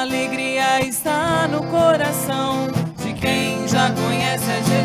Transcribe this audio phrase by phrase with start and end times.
[0.00, 2.68] alegria está no coração
[3.02, 4.83] de quem já conhece a Jesus.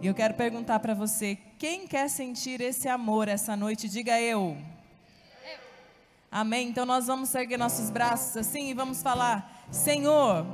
[0.00, 3.88] E eu quero perguntar para você, quem quer sentir esse amor essa noite?
[3.88, 4.56] Diga eu.
[6.30, 6.68] Amém.
[6.68, 10.46] Então nós vamos erguer nossos braços assim e vamos falar: Senhor,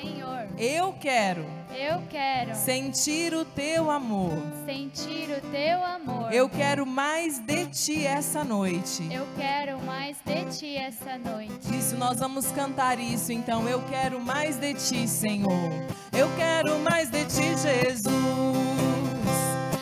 [0.00, 1.44] Senhor, eu quero.
[1.76, 4.32] Eu quero sentir o teu amor.
[4.64, 6.32] Sentir o teu amor.
[6.32, 9.06] Eu quero mais de ti essa noite.
[9.12, 11.76] Eu quero mais de ti essa noite.
[11.76, 13.68] Isso nós vamos cantar isso então.
[13.68, 15.70] Eu quero mais de ti, Senhor.
[16.16, 18.10] Eu quero mais de ti, Jesus.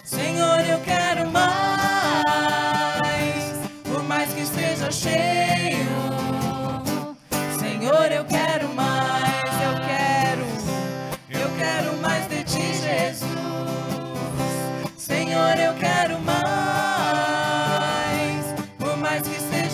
[0.02, 2.28] Senhor, eu quero mais.
[3.84, 5.37] Por mais que esteja cheio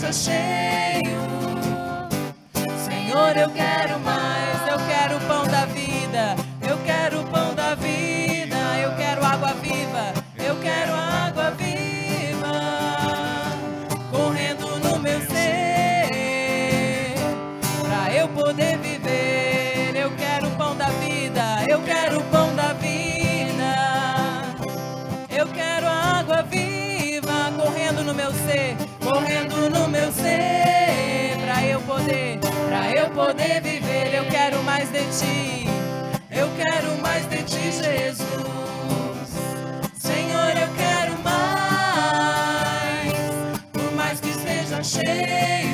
[0.04, 1.18] sou cheio.
[2.76, 4.53] Senhor, eu quero mais.
[33.46, 34.14] reviver.
[34.14, 35.66] Eu quero mais de ti,
[36.30, 38.24] eu quero mais de ti, Jesus.
[39.98, 43.12] Senhor, eu quero mais,
[43.72, 45.73] por mais que esteja cheio.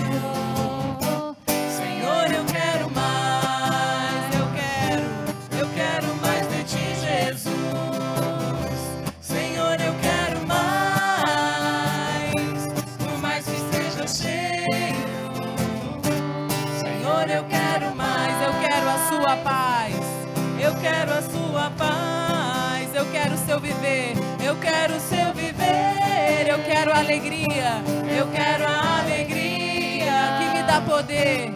[24.44, 27.82] eu quero o seu viver, eu quero alegria,
[28.18, 31.52] eu quero a alegria que me dá poder,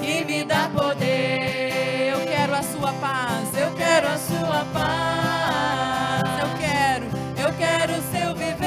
[0.00, 2.12] que me dá poder.
[2.12, 6.22] Eu quero a sua paz, eu quero a sua paz.
[6.40, 7.06] Eu quero,
[7.36, 8.66] eu quero o seu viver.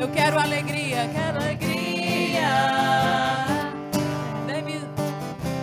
[0.00, 2.48] Eu quero alegria, quero alegria.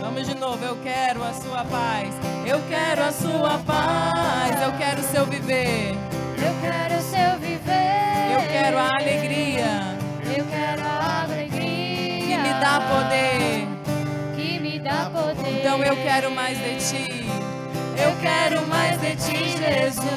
[0.02, 2.19] Vamos de novo, eu quero a sua paz.
[2.60, 5.96] Eu quero a sua paz, eu quero o seu viver.
[6.38, 8.34] Eu quero o seu viver.
[8.34, 9.96] Eu quero a alegria
[10.38, 12.28] Eu quero a alegria.
[12.28, 13.68] que me dá poder.
[14.36, 15.60] Que me dá poder.
[15.60, 17.26] Então eu quero mais de ti.
[17.98, 20.10] Eu quero mais de ti, Jesus.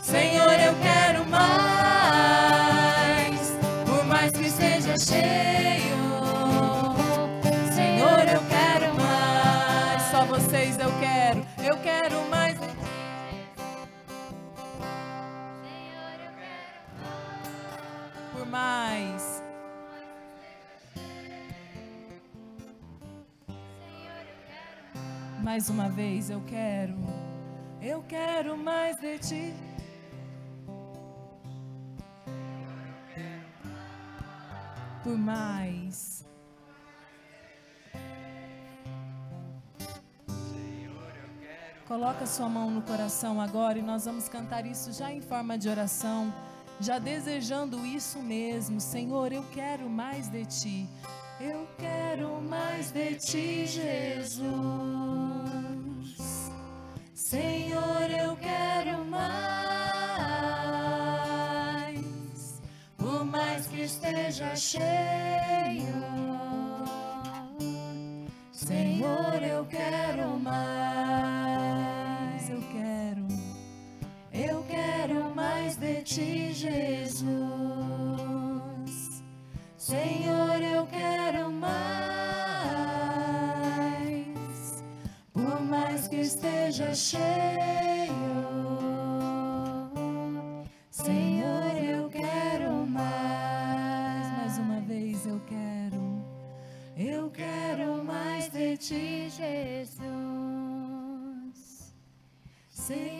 [0.00, 0.99] Senhor, eu quero
[25.60, 26.96] Mais uma vez eu quero.
[27.82, 29.54] Eu quero mais de ti.
[35.04, 36.24] Por mais.
[41.86, 45.68] Coloca sua mão no coração agora e nós vamos cantar isso já em forma de
[45.68, 46.32] oração,
[46.80, 48.80] já desejando isso mesmo.
[48.80, 50.88] Senhor, eu quero mais de ti.
[51.40, 54.44] Eu quero mais de ti, Jesus.
[57.14, 59.30] Senhor, eu quero mais.
[62.98, 64.84] Por mais que esteja cheio.
[68.52, 71.70] Senhor, eu quero mais.
[72.50, 73.26] Eu quero.
[74.30, 77.79] Eu quero mais de ti, Jesus.
[79.90, 81.74] Senhor, eu quero mais.
[85.32, 87.18] Por mais que esteja cheio.
[90.92, 94.30] Senhor, eu quero mais.
[94.38, 96.24] Mais uma vez eu quero.
[96.96, 100.00] Eu quero mais de ti, Jesus.
[102.68, 103.19] Senhor,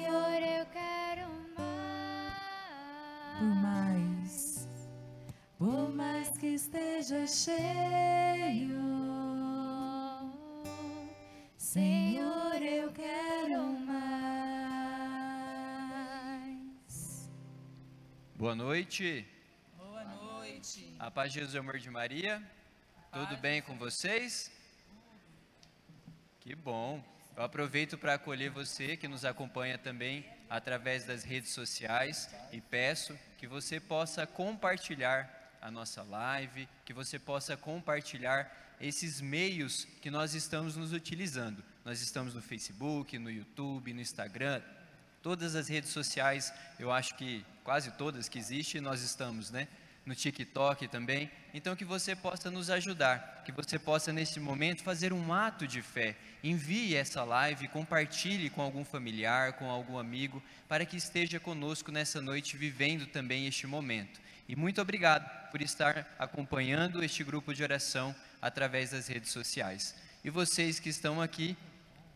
[5.61, 8.81] por mais que esteja cheio.
[11.59, 14.01] Senhor, eu quero mais.
[18.35, 19.29] Boa noite,
[19.77, 20.97] Boa noite.
[20.99, 22.43] a paz de Jesus e amor de Maria.
[23.12, 24.51] Tudo bem com vocês?
[26.41, 27.05] Que bom.
[27.37, 33.15] Eu aproveito para acolher você que nos acompanha também através das redes sociais e peço
[33.37, 40.35] que você possa compartilhar a nossa live, que você possa compartilhar esses meios que nós
[40.35, 41.62] estamos nos utilizando.
[41.85, 44.62] Nós estamos no Facebook, no YouTube, no Instagram,
[45.23, 49.69] todas as redes sociais, eu acho que quase todas que existem, nós estamos, né?
[50.07, 51.31] No TikTok também.
[51.53, 55.83] Então que você possa nos ajudar, que você possa nesse momento fazer um ato de
[55.83, 56.17] fé.
[56.43, 62.21] Envie essa live, compartilhe com algum familiar, com algum amigo, para que esteja conosco nessa
[62.23, 64.21] noite vivendo também este momento.
[64.50, 68.12] E muito obrigado por estar acompanhando este grupo de oração
[68.43, 69.95] através das redes sociais.
[70.25, 71.57] E vocês que estão aqui,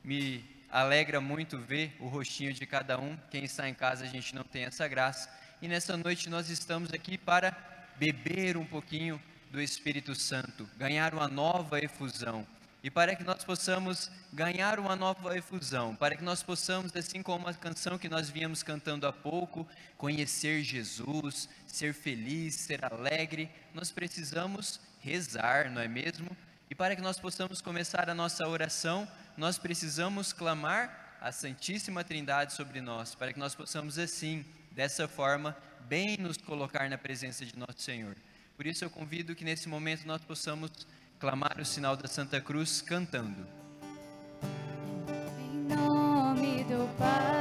[0.02, 3.16] me alegra muito ver o rostinho de cada um.
[3.30, 5.30] Quem está em casa, a gente não tem essa graça.
[5.62, 7.56] E nessa noite nós estamos aqui para
[8.00, 9.22] beber um pouquinho
[9.52, 12.44] do Espírito Santo, ganhar uma nova efusão.
[12.84, 17.48] E para que nós possamos ganhar uma nova efusão, para que nós possamos, assim como
[17.48, 23.90] a canção que nós viemos cantando há pouco, conhecer Jesus, ser feliz, ser alegre, nós
[23.90, 26.36] precisamos rezar, não é mesmo?
[26.68, 32.52] E para que nós possamos começar a nossa oração, nós precisamos clamar a Santíssima Trindade
[32.52, 35.56] sobre nós, para que nós possamos assim, dessa forma,
[35.88, 38.14] bem nos colocar na presença de nosso Senhor.
[38.58, 40.86] Por isso eu convido que nesse momento nós possamos
[41.24, 43.46] clamar o sinal da Santa Cruz cantando.
[45.40, 47.33] Em nome do Pai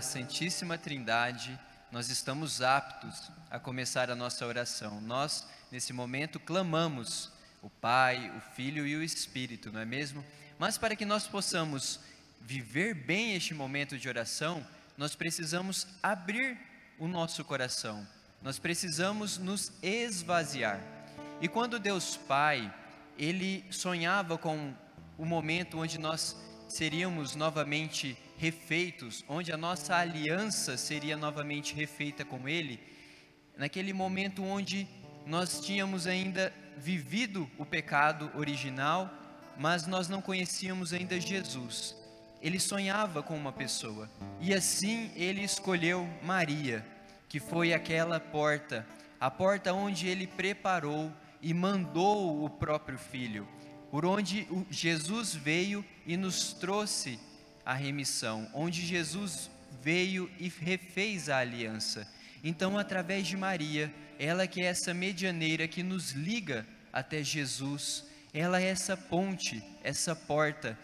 [0.00, 1.60] a Santíssima Trindade,
[1.92, 4.98] nós estamos aptos a começar a nossa oração.
[4.98, 7.30] Nós, nesse momento, clamamos
[7.60, 10.24] o Pai, o Filho e o Espírito, não é mesmo?
[10.58, 12.00] Mas para que nós possamos
[12.40, 14.66] viver bem este momento de oração,
[14.96, 16.58] nós precisamos abrir
[16.98, 18.08] o nosso coração,
[18.40, 20.80] nós precisamos nos esvaziar.
[21.42, 22.74] E quando Deus Pai,
[23.18, 24.74] Ele sonhava com
[25.18, 26.34] o momento onde nós
[26.70, 32.80] seríamos novamente refeitos, onde a nossa aliança seria novamente refeita com Ele,
[33.54, 34.88] naquele momento onde
[35.26, 39.10] nós tínhamos ainda vivido o pecado original,
[39.58, 41.94] mas nós não conhecíamos ainda Jesus.
[42.40, 46.82] Ele sonhava com uma pessoa e assim ele escolheu Maria,
[47.28, 48.86] que foi aquela porta,
[49.20, 53.46] a porta onde ele preparou e mandou o próprio filho,
[53.90, 57.20] por onde Jesus veio e nos trouxe
[57.70, 59.48] a remissão, onde Jesus
[59.80, 62.04] veio e refez a aliança.
[62.42, 68.60] Então, através de Maria, ela que é essa medianeira que nos liga até Jesus, ela
[68.60, 70.76] é essa ponte, essa porta.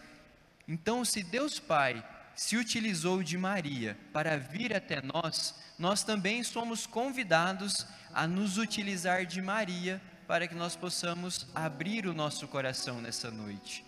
[0.65, 2.01] Então, se Deus Pai
[2.33, 9.25] se utilizou de Maria para vir até nós, nós também somos convidados a nos utilizar
[9.25, 13.86] de Maria para que nós possamos abrir o nosso coração nessa noite.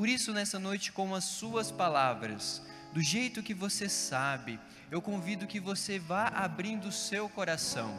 [0.00, 4.58] Por isso, nessa noite, com as suas palavras, do jeito que você sabe,
[4.90, 7.94] eu convido que você vá abrindo o seu coração,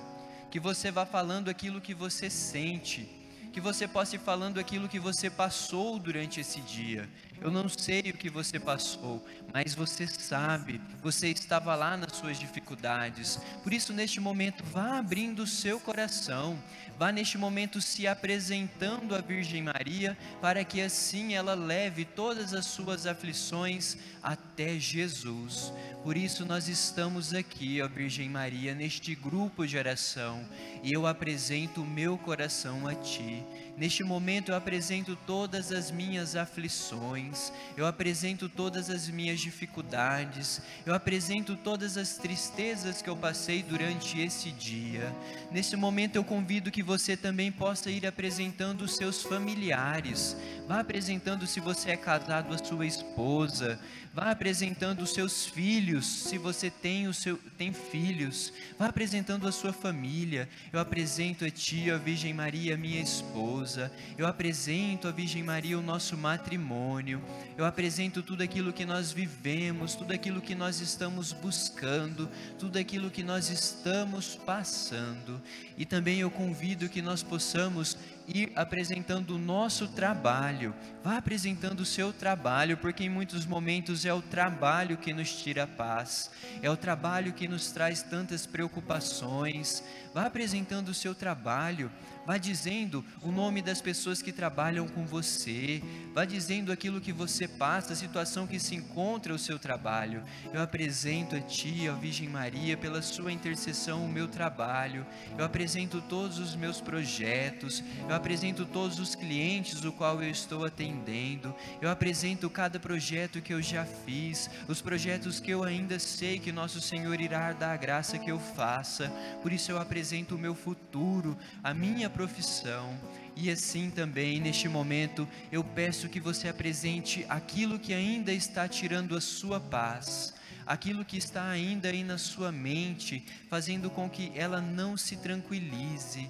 [0.49, 3.07] que você vá falando aquilo que você sente,
[3.53, 7.07] que você possa ir falando aquilo que você passou durante esse dia.
[7.41, 12.37] Eu não sei o que você passou, mas você sabe, você estava lá nas suas
[12.37, 13.39] dificuldades.
[13.63, 16.61] Por isso, neste momento, vá abrindo o seu coração,
[16.99, 22.67] vá neste momento se apresentando à Virgem Maria, para que assim ela leve todas as
[22.67, 25.73] suas aflições até Jesus.
[26.03, 30.47] Por isso, nós estamos aqui, ó Virgem Maria, neste grupo de oração,
[30.83, 33.43] e eu apresento o meu coração a Ti.
[33.77, 40.93] Neste momento, eu apresento todas as minhas aflições, eu apresento todas as minhas dificuldades, eu
[40.93, 45.15] apresento todas as tristezas que eu passei durante esse dia.
[45.51, 50.35] Nesse momento eu convido que você também possa ir apresentando os seus familiares.
[50.67, 53.79] Vá apresentando se você é casado a sua esposa,
[54.13, 58.51] vá apresentando os seus filhos, se você tem o seu tem filhos.
[58.77, 60.49] Vá apresentando a sua família.
[60.73, 63.91] Eu apresento a ti, a Virgem Maria, minha esposa.
[64.17, 67.21] Eu apresento a Virgem Maria o nosso matrimônio.
[67.55, 72.27] Eu apresento tudo aquilo que nós vivemos, tudo aquilo que nós estamos buscando,
[72.57, 75.39] tudo aquilo que nós estamos passando.
[75.77, 77.95] E também eu convido que nós possamos
[78.33, 80.73] ir apresentando o nosso trabalho.
[81.03, 85.63] Vá apresentando o seu trabalho, porque em muitos momentos é o trabalho que nos tira
[85.63, 89.83] a paz, é o trabalho que nos traz tantas preocupações.
[90.13, 91.91] Vá apresentando o seu trabalho,
[92.25, 95.81] vá dizendo o nome das pessoas que trabalham com você,
[96.13, 100.23] vá dizendo aquilo que você passa, a situação que se encontra o seu trabalho.
[100.53, 105.05] Eu apresento a Ti, a Virgem Maria, pela Sua intercessão, o meu trabalho.
[105.37, 107.83] Eu apresento todos os meus projetos.
[108.07, 111.55] Eu apresento todos os clientes o qual eu estou atendendo.
[111.81, 116.51] Eu apresento cada projeto que eu já fiz, os projetos que eu ainda sei que
[116.51, 119.09] nosso Senhor irá dar a graça que eu faça.
[119.41, 122.97] Por isso eu apresento o meu futuro, a minha profissão.
[123.35, 129.15] E assim também, neste momento, eu peço que você apresente aquilo que ainda está tirando
[129.15, 130.33] a sua paz,
[130.65, 136.29] aquilo que está ainda aí na sua mente, fazendo com que ela não se tranquilize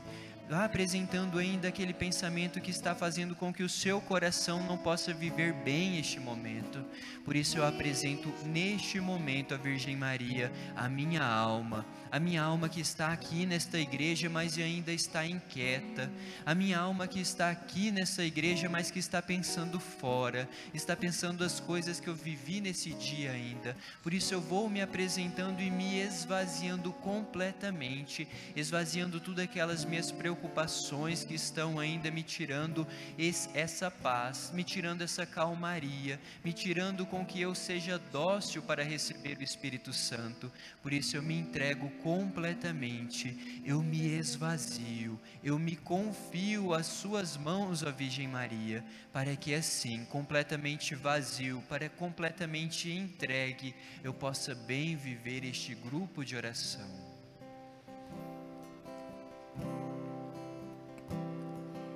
[0.60, 5.54] apresentando ainda aquele pensamento que está fazendo com que o seu coração não possa viver
[5.54, 6.84] bem este momento.
[7.24, 12.68] Por isso eu apresento neste momento a Virgem Maria, a minha alma, a minha alma
[12.68, 16.12] que está aqui nesta igreja, mas ainda está inquieta,
[16.46, 21.42] a minha alma que está aqui nessa igreja, mas que está pensando fora, está pensando
[21.44, 23.78] as coisas que eu vivi nesse dia ainda.
[24.04, 28.28] Por isso eu vou me apresentando e me esvaziando completamente,
[28.58, 32.86] esvaziando tudo aquelas minhas preocupações que estão ainda me tirando
[33.18, 38.84] esse, essa paz, me tirando essa calmaria, me tirando com que eu seja dócil para
[38.84, 40.52] receber o Espírito Santo.
[40.84, 47.84] Por isso eu me entrego completamente, eu me esvazio, eu me confio às Suas mãos,
[47.84, 55.44] ó Virgem Maria, para que assim, completamente vazio, para completamente entregue, eu possa bem viver
[55.44, 56.90] este grupo de oração.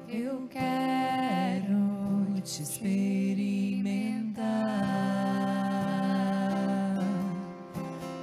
[0.07, 4.45] Eu quero te experimentar.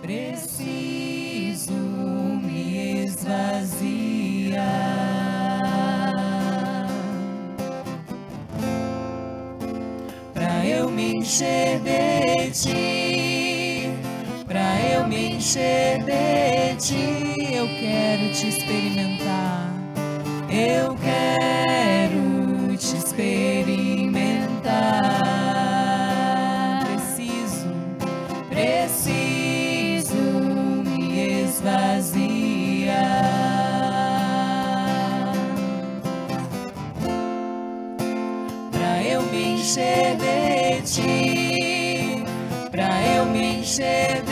[0.00, 1.11] Preciso
[3.22, 4.58] esvaziar
[10.34, 13.90] pra eu me encher de ti,
[14.46, 17.54] pra eu me encher de ti.
[17.54, 19.70] Eu quero te experimentar,
[20.50, 24.01] eu quero te experimentar.
[39.72, 42.24] Encher de ti,
[42.70, 44.31] pra eu me encher de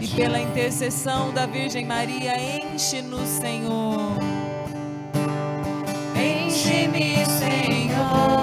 [0.00, 4.16] e pela intercessão da Virgem Maria enche-nos, Senhor.
[6.14, 8.35] Enche-me, Senhor.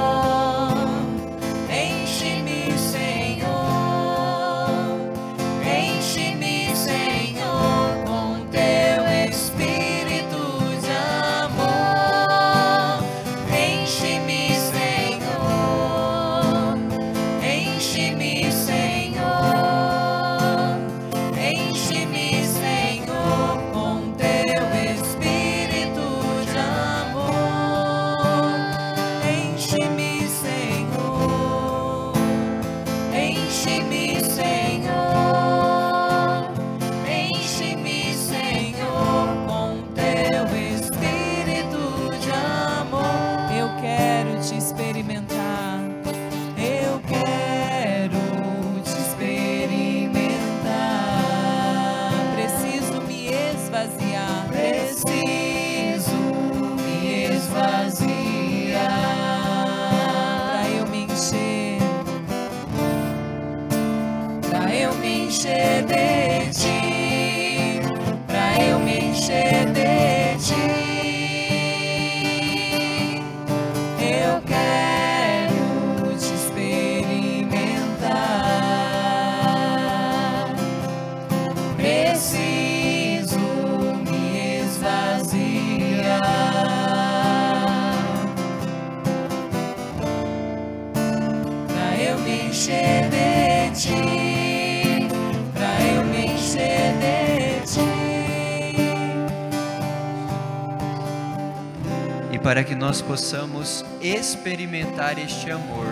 [102.94, 105.88] Nós possamos experimentar este amor,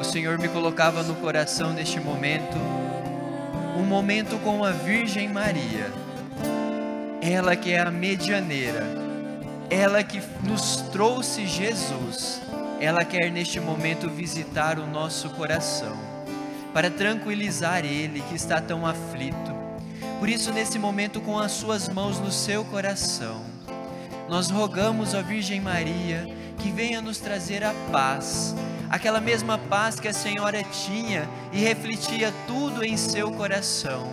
[0.00, 2.56] o Senhor me colocava no coração neste momento
[3.76, 5.90] um momento com a Virgem Maria,
[7.20, 8.86] ela que é a medianeira,
[9.68, 12.40] ela que nos trouxe Jesus,
[12.78, 15.98] ela quer neste momento visitar o nosso coração,
[16.72, 19.52] para tranquilizar ele que está tão aflito.
[20.20, 23.53] Por isso, nesse momento, com as suas mãos no seu coração,
[24.34, 26.26] nós rogamos à Virgem Maria
[26.58, 28.52] que venha nos trazer a paz,
[28.90, 34.10] aquela mesma paz que a Senhora tinha e refletia tudo em seu coração.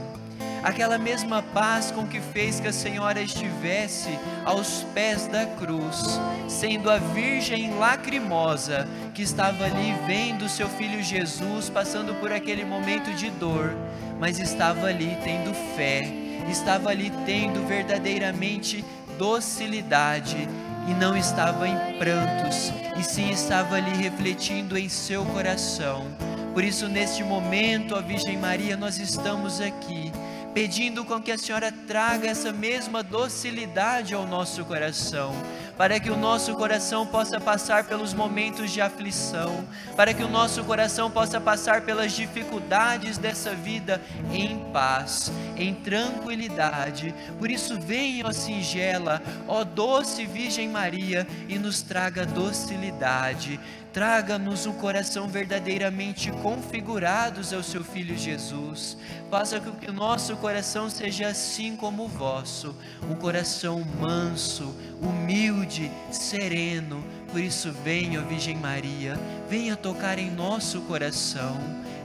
[0.62, 6.92] Aquela mesma paz com que fez que a Senhora estivesse aos pés da cruz, sendo
[6.92, 13.32] a Virgem lacrimosa que estava ali vendo seu filho Jesus passando por aquele momento de
[13.32, 13.76] dor,
[14.20, 16.04] mas estava ali tendo fé,
[16.48, 18.86] estava ali tendo verdadeiramente
[19.18, 20.48] docilidade
[20.88, 26.08] e não estava em prantos, e sim estava ali refletindo em seu coração.
[26.54, 30.12] Por isso, neste momento, a Virgem Maria, nós estamos aqui
[30.54, 35.34] pedindo com que a Senhora traga essa mesma docilidade ao nosso coração,
[35.78, 40.64] para que o nosso coração possa passar pelos momentos de aflição, para que o nosso
[40.64, 47.16] coração possa passar pelas dificuldades dessa vida em paz, em tranquilidade.
[47.40, 53.60] Por isso, venha, ó singela, ó doce Virgem Maria, e nos traga docilidade.
[53.94, 58.98] Traga-nos um coração verdadeiramente configurados ao seu Filho Jesus.
[59.30, 62.74] Faça com que o nosso coração seja assim como o vosso,
[63.10, 67.04] um coração manso, humilde, sereno.
[67.30, 71.58] Por isso, venha, Virgem Maria, venha tocar em nosso coração,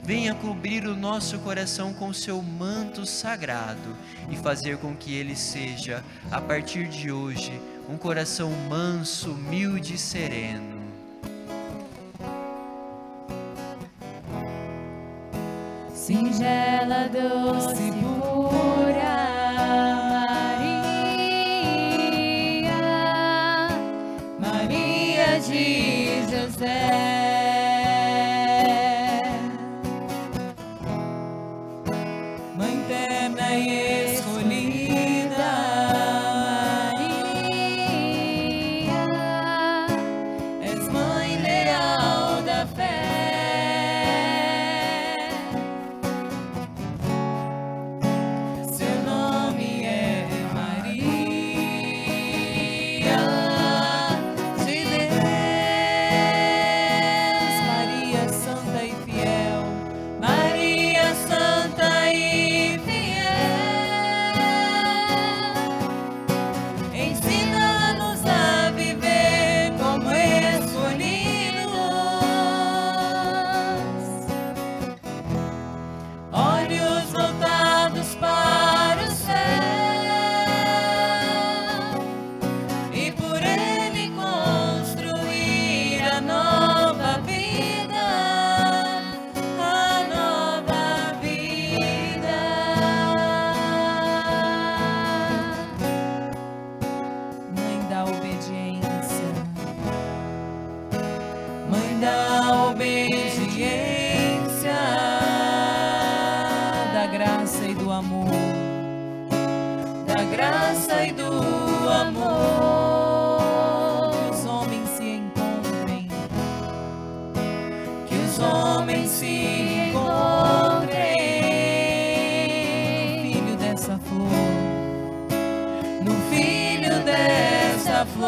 [0.02, 3.96] venha cobrir o nosso coração com seu manto sagrado
[4.28, 9.98] e fazer com que ele seja, a partir de hoje, um coração manso, humilde e
[9.98, 10.75] sereno.
[16.06, 17.90] Singela, doce,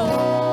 [0.08, 0.47] dessa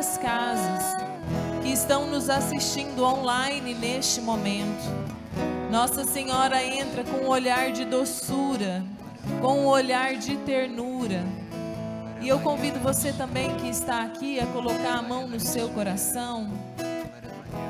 [0.00, 0.96] várias casas
[1.62, 4.88] que estão nos assistindo online neste momento.
[5.70, 8.82] Nossa Senhora entra com um olhar de doçura,
[9.42, 11.22] com um olhar de ternura.
[12.18, 16.50] E eu convido você também que está aqui a colocar a mão no seu coração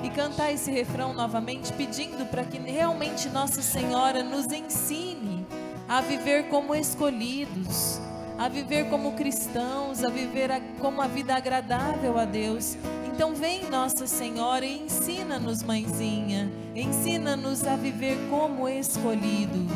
[0.04, 5.44] e cantar esse refrão novamente, pedindo para que realmente Nossa Senhora nos ensine
[5.88, 8.00] a viver como escolhidos,
[8.40, 10.50] a viver como cristãos, a viver
[10.80, 12.74] como a vida agradável a Deus.
[13.12, 19.70] Então vem Nossa Senhora e ensina-nos, mãezinha, ensina-nos a viver como escolhidos.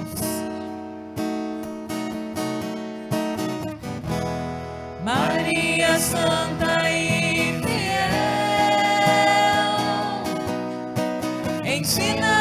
[5.05, 8.14] Maria Santa e fiel,
[11.66, 12.34] ensina-nos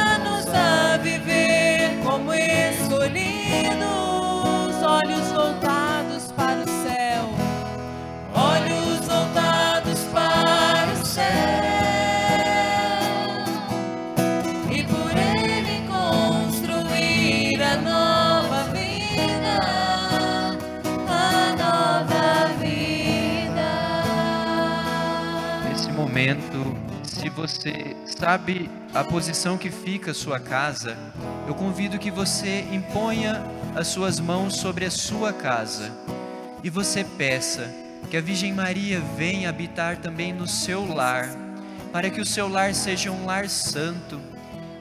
[27.44, 30.98] você sabe a posição que fica a sua casa,
[31.46, 33.44] eu convido que você imponha
[33.76, 35.92] as suas mãos sobre a sua casa
[36.64, 37.70] e você peça
[38.10, 41.28] que a Virgem Maria venha habitar também no seu lar,
[41.92, 44.22] para que o seu lar seja um lar santo,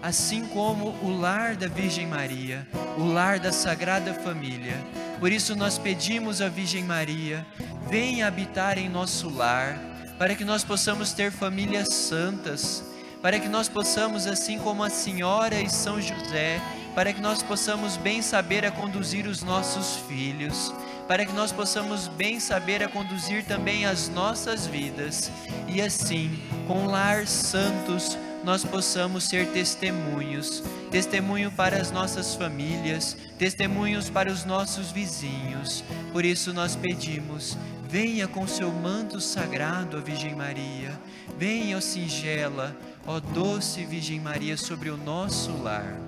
[0.00, 2.64] assim como o lar da Virgem Maria,
[2.96, 4.76] o lar da Sagrada Família.
[5.18, 7.44] Por isso nós pedimos à Virgem Maria,
[7.90, 9.91] venha habitar em nosso lar,
[10.22, 12.84] para que nós possamos ter famílias santas,
[13.20, 16.62] para que nós possamos, assim como a Senhora e São José,
[16.94, 20.72] para que nós possamos bem saber a conduzir os nossos filhos,
[21.08, 25.28] para que nós possamos bem saber a conduzir também as nossas vidas,
[25.66, 34.08] e assim, com lar santos, nós possamos ser testemunhos, testemunho para as nossas famílias, testemunhos
[34.08, 35.82] para os nossos vizinhos.
[36.12, 37.56] Por isso nós pedimos,
[37.92, 40.98] venha com seu manto sagrado, a Virgem Maria,
[41.36, 42.74] venha, ó singela,
[43.06, 46.00] ó doce Virgem Maria, sobre o nosso lar.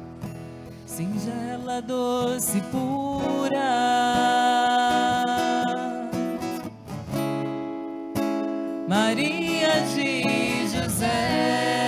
[0.86, 3.60] Singela, doce, pura.
[8.88, 11.83] Maria de José.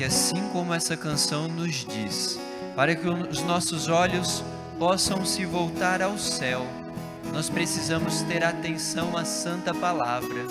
[0.00, 2.40] Que assim como essa canção nos diz,
[2.74, 4.42] para que os nossos olhos
[4.78, 6.66] possam se voltar ao céu,
[7.34, 10.46] nós precisamos ter atenção à santa palavra.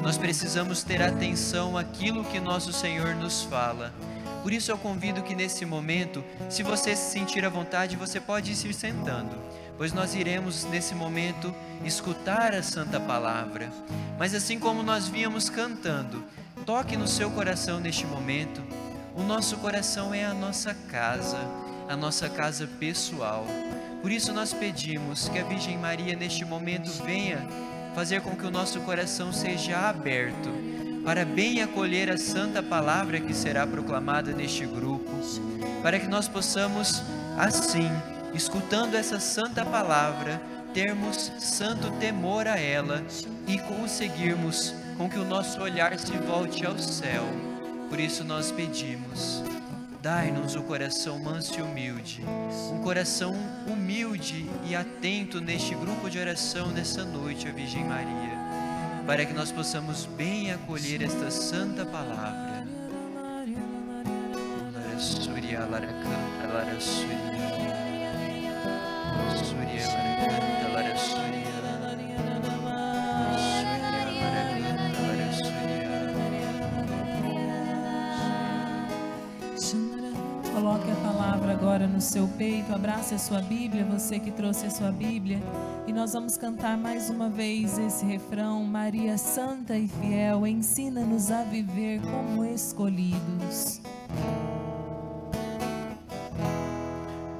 [0.00, 3.92] Nós precisamos ter atenção àquilo que nosso Senhor nos fala.
[4.44, 8.52] Por isso eu convido que nesse momento, se você se sentir à vontade, você pode
[8.52, 9.36] ir se sentando,
[9.76, 11.52] pois nós iremos nesse momento
[11.84, 13.72] escutar a santa palavra.
[14.16, 16.22] Mas assim como nós víamos cantando,
[16.64, 18.62] toque no seu coração neste momento
[19.16, 21.38] o nosso coração é a nossa casa,
[21.88, 23.46] a nossa casa pessoal.
[24.02, 27.46] Por isso nós pedimos que a Virgem Maria neste momento venha
[27.94, 30.50] fazer com que o nosso coração seja aberto
[31.04, 35.10] para bem acolher a santa palavra que será proclamada neste grupo,
[35.82, 37.02] para que nós possamos
[37.38, 37.88] assim,
[38.34, 40.40] escutando essa santa palavra,
[40.72, 43.04] termos santo temor a ela
[43.46, 47.53] e conseguirmos com que o nosso olhar se volte ao céu
[47.88, 49.42] por isso nós pedimos,
[50.00, 52.22] dai-nos o coração manso e humilde,
[52.72, 53.34] um coração
[53.66, 58.38] humilde e atento neste grupo de oração dessa noite, a Virgem Maria,
[59.06, 62.64] para que nós possamos bem acolher esta santa palavra.
[64.98, 67.34] Surya, Lara Canta, Lara Surya,
[81.74, 85.40] agora no seu peito, abrace a sua Bíblia, você que trouxe a sua Bíblia,
[85.88, 91.42] e nós vamos cantar mais uma vez esse refrão: Maria Santa e Fiel, ensina-nos a
[91.42, 93.80] viver como escolhidos.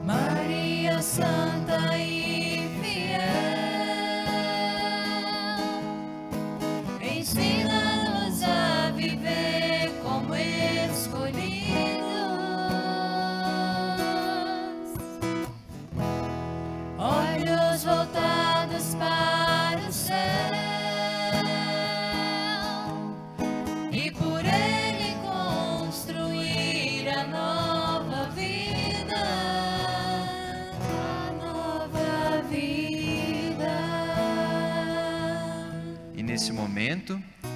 [0.04, 1.73] Maria Santa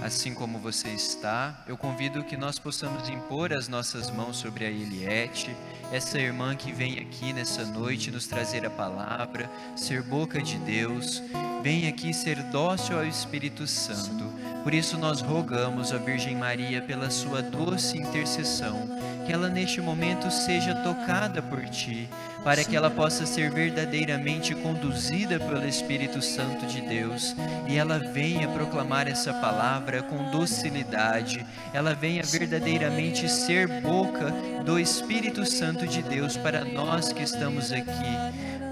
[0.09, 4.71] assim como você está, eu convido que nós possamos impor as nossas mãos sobre a
[4.71, 5.55] Eliette
[5.91, 11.23] essa irmã que vem aqui nessa noite nos trazer a palavra, ser boca de Deus,
[11.63, 14.25] vem aqui ser dócil ao Espírito Santo.
[14.63, 18.87] Por isso nós rogamos a Virgem Maria pela sua doce intercessão,
[19.25, 22.07] que ela neste momento seja tocada por ti,
[22.49, 27.37] para que ela possa ser verdadeiramente conduzida pelo Espírito Santo de Deus
[27.69, 34.33] e ela venha proclamar essa palavra com docilidade, ela venha verdadeiramente ser boca
[34.65, 38.17] do Espírito Santo de Deus para nós que estamos aqui.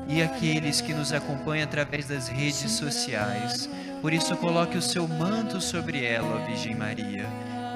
[0.08, 3.68] e aqueles que nos acompanham através das redes sociais.
[4.00, 7.26] Por isso, coloque o seu manto sobre ela, ó Virgem Maria.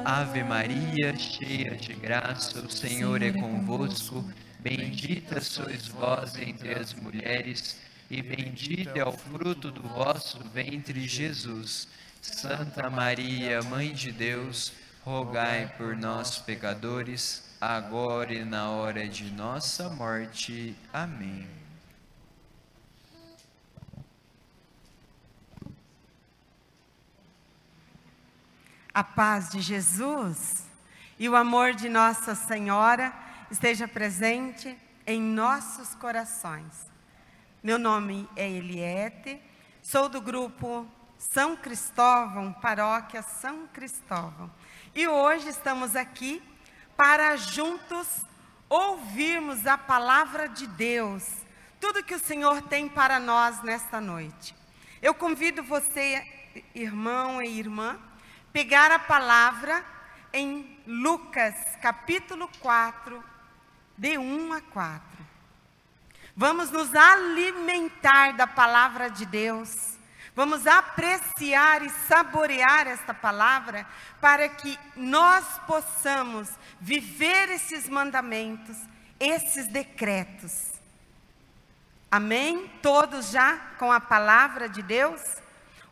[0.03, 4.25] Ave Maria, cheia de graça, o Senhor é convosco.
[4.62, 11.88] Bendita sois vós entre as mulheres, e bendito é o fruto do vosso ventre, Jesus.
[12.20, 19.88] Santa Maria, Mãe de Deus, rogai por nós, pecadores, agora e na hora de nossa
[19.88, 20.77] morte.
[20.92, 21.49] Amém.
[28.92, 30.64] A paz de Jesus
[31.18, 36.87] e o amor de Nossa Senhora esteja presente em nossos corações.
[37.63, 39.43] Meu nome é Eliette,
[39.83, 40.87] sou do grupo
[41.19, 44.51] São Cristóvão, paróquia São Cristóvão.
[44.95, 46.41] E hoje estamos aqui
[46.97, 48.07] para juntos
[48.69, 51.29] ouvirmos a palavra de Deus,
[51.81, 54.55] tudo que o Senhor tem para nós nesta noite.
[55.03, 56.25] Eu convido você,
[56.73, 57.99] irmão e irmã,
[58.53, 59.85] pegar a palavra
[60.33, 63.30] em Lucas capítulo 4,
[64.01, 65.03] de 1 a 4.
[66.35, 69.99] Vamos nos alimentar da palavra de Deus.
[70.35, 73.87] Vamos apreciar e saborear esta palavra
[74.19, 76.49] para que nós possamos
[76.81, 78.75] viver esses mandamentos,
[79.19, 80.73] esses decretos.
[82.11, 82.73] Amém?
[82.81, 85.21] Todos já com a palavra de Deus?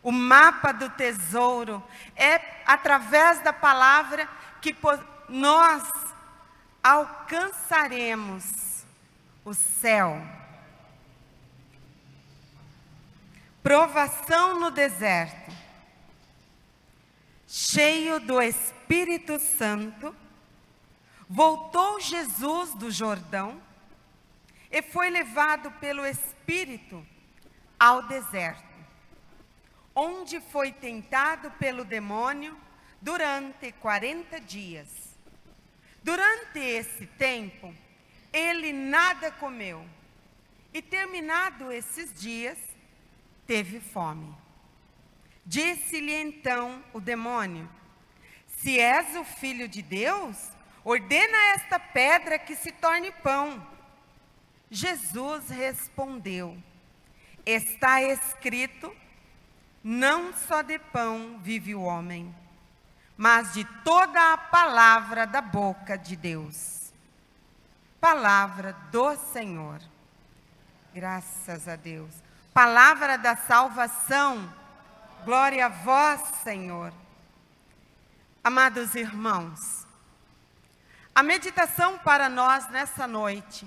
[0.03, 1.85] O mapa do tesouro
[2.17, 4.27] é através da palavra
[4.63, 4.75] que
[5.29, 6.08] nós
[6.89, 8.45] alcançaremos
[9.45, 10.21] o céu.
[13.63, 15.53] Provação no deserto.
[17.47, 20.15] Cheio do Espírito Santo,
[21.29, 23.61] voltou Jesus do Jordão
[24.71, 27.05] e foi levado pelo Espírito
[27.79, 28.69] ao deserto
[29.99, 32.57] onde foi tentado pelo demônio
[33.03, 35.08] durante 40 dias.
[36.03, 37.75] Durante esse tempo,
[38.33, 39.85] ele nada comeu,
[40.73, 42.59] e terminado esses dias,
[43.47, 44.35] teve fome.
[45.45, 47.69] Disse-lhe então o demônio:
[48.47, 50.37] Se és o filho de Deus,
[50.85, 53.67] ordena esta pedra que se torne pão.
[54.71, 56.57] Jesus respondeu:
[57.47, 58.95] Está escrito
[59.83, 62.35] não só de pão vive o homem,
[63.19, 66.91] mas de toda a palavra da boca de Deus.
[68.01, 69.81] Palavra do Senhor.
[70.95, 72.15] Graças a Deus.
[72.55, 74.51] Palavra da salvação.
[75.25, 76.95] Glória a vós, Senhor.
[78.43, 79.87] Amados irmãos,
[81.15, 83.67] a meditação para nós nessa noite,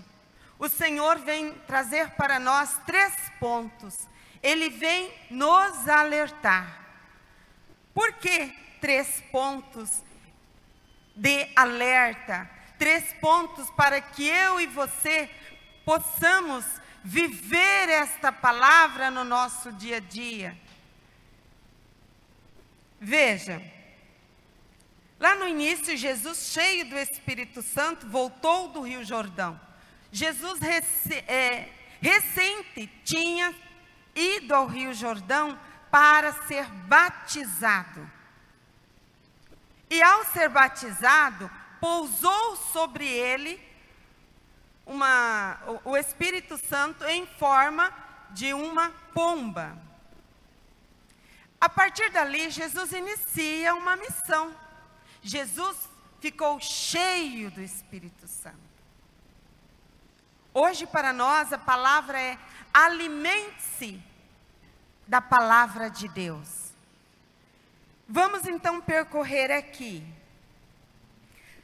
[0.58, 4.10] o Senhor vem trazer para nós três pontos
[4.42, 6.80] ele vem nos alertar.
[7.94, 10.04] Por que três pontos
[11.16, 12.50] de alerta?
[12.78, 15.30] Três pontos para que eu e você
[15.86, 16.66] possamos
[17.04, 20.58] viver esta palavra no nosso dia a dia.
[23.00, 23.62] Veja,
[25.20, 29.60] lá no início, Jesus, cheio do Espírito Santo, voltou do Rio Jordão.
[30.12, 30.86] Jesus rec
[31.28, 31.70] é,
[32.02, 33.56] recente tinha
[34.14, 35.58] ido ao Rio Jordão
[35.90, 38.10] para ser batizado.
[39.92, 41.52] E ao ser batizado,
[41.82, 43.62] pousou sobre ele
[44.86, 47.94] uma, o, o Espírito Santo em forma
[48.30, 49.78] de uma pomba.
[51.60, 54.56] A partir dali, Jesus inicia uma missão.
[55.22, 55.90] Jesus
[56.22, 58.72] ficou cheio do Espírito Santo.
[60.54, 62.40] Hoje, para nós, a palavra é
[62.74, 64.02] alimente-se
[65.06, 66.61] da palavra de Deus.
[68.14, 70.06] Vamos então percorrer aqui.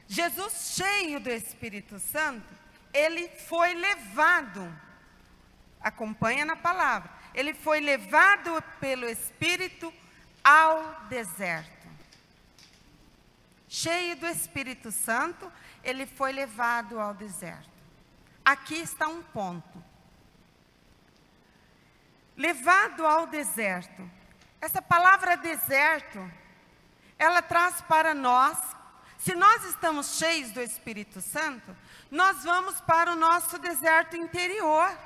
[0.07, 2.47] Jesus, cheio do Espírito Santo,
[2.93, 4.73] ele foi levado,
[5.81, 9.93] acompanha na palavra, ele foi levado pelo Espírito
[10.41, 11.85] ao deserto.
[13.67, 15.51] Cheio do Espírito Santo,
[15.83, 17.69] ele foi levado ao deserto.
[18.45, 19.83] Aqui está um ponto
[22.37, 24.09] levado ao deserto.
[24.59, 26.19] Essa palavra deserto,
[27.17, 28.57] ela traz para nós,
[29.17, 31.75] se nós estamos cheios do Espírito Santo,
[32.09, 34.97] nós vamos para o nosso deserto interior.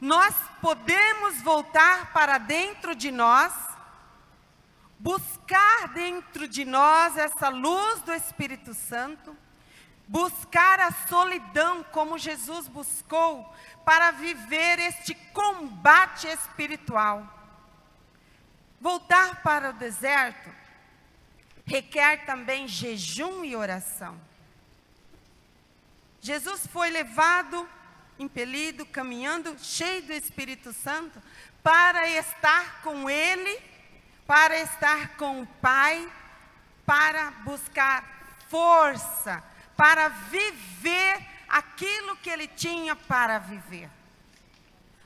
[0.00, 3.52] Nós podemos voltar para dentro de nós,
[4.98, 9.36] buscar dentro de nós essa luz do Espírito Santo,
[10.08, 17.39] buscar a solidão como Jesus buscou para viver este combate espiritual.
[18.80, 20.50] Voltar para o deserto
[21.66, 24.20] requer também jejum e oração.
[26.20, 27.68] Jesus foi levado,
[28.18, 31.22] impelido, caminhando, cheio do Espírito Santo,
[31.62, 33.60] para estar com Ele,
[34.26, 36.10] para estar com o Pai,
[36.84, 38.04] para buscar
[38.48, 39.42] força,
[39.76, 43.88] para viver aquilo que ele tinha para viver.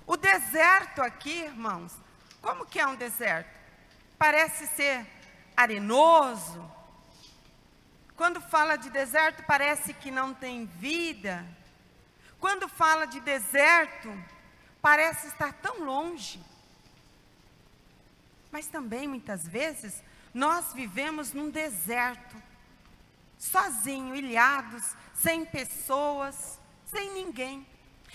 [0.07, 1.93] O deserto aqui, irmãos,
[2.41, 3.54] como que é um deserto?
[4.27, 5.07] Parece ser
[5.55, 6.65] arenoso.
[8.17, 11.47] Quando fala de deserto, parece que não tem vida.
[12.41, 14.11] Quando fala de deserto,
[14.81, 16.43] parece estar tão longe.
[18.51, 20.03] Mas também, muitas vezes,
[20.33, 22.43] nós vivemos num deserto,
[23.37, 27.67] sozinho, ilhados, sem pessoas, sem ninguém.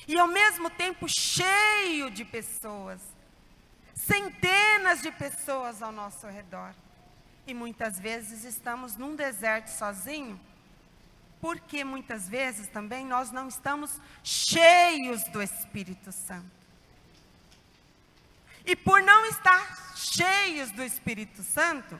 [0.07, 2.99] E ao mesmo tempo cheio de pessoas.
[4.05, 6.73] Centenas de pessoas ao nosso redor.
[7.45, 10.39] E muitas vezes estamos num deserto sozinho,
[11.41, 16.49] porque muitas vezes também nós não estamos cheios do Espírito Santo.
[18.65, 21.99] E por não estar cheios do Espírito Santo,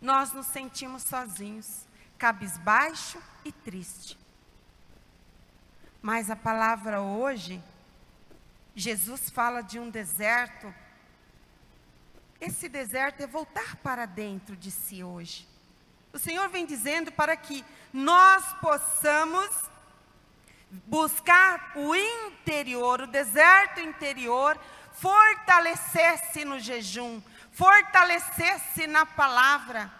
[0.00, 1.86] nós nos sentimos sozinhos,
[2.16, 4.18] cabisbaixo e triste.
[6.00, 7.62] Mas a palavra hoje,
[8.74, 10.72] Jesus fala de um deserto
[12.40, 15.48] esse deserto é voltar para dentro de si hoje.
[16.12, 19.50] O Senhor vem dizendo para que nós possamos
[20.86, 24.58] buscar o interior, o deserto interior,
[24.94, 27.20] fortalecer-se no jejum,
[27.52, 29.90] fortalecer-se na palavra.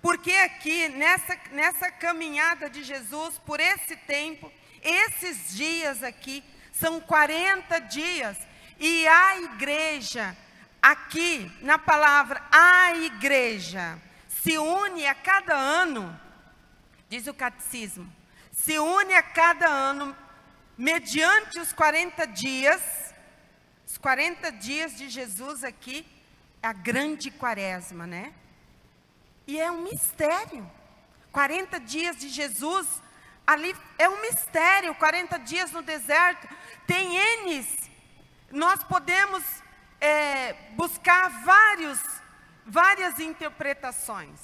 [0.00, 7.78] Porque aqui, nessa, nessa caminhada de Jesus, por esse tempo, esses dias aqui, são 40
[7.80, 8.36] dias,
[8.78, 10.36] e a igreja
[10.80, 14.00] aqui na palavra a igreja
[14.46, 16.20] se une a cada ano,
[17.08, 18.08] diz o catecismo,
[18.52, 20.16] se une a cada ano
[20.78, 23.12] mediante os 40 dias,
[23.84, 26.06] os 40 dias de Jesus aqui,
[26.62, 28.32] a grande quaresma, né?
[29.48, 30.70] E é um mistério.
[31.32, 32.86] 40 dias de Jesus
[33.44, 36.48] ali é um mistério, 40 dias no deserto,
[36.86, 37.90] tem N's.
[38.52, 39.42] Nós podemos
[40.00, 42.00] é, buscar vários,
[42.64, 44.38] várias interpretações,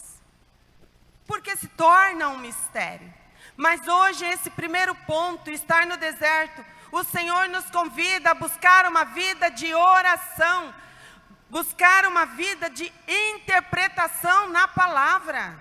[1.27, 3.13] porque se torna um mistério.
[3.57, 9.05] Mas hoje, esse primeiro ponto, estar no deserto, o Senhor nos convida a buscar uma
[9.05, 10.75] vida de oração,
[11.49, 15.59] buscar uma vida de interpretação na palavra,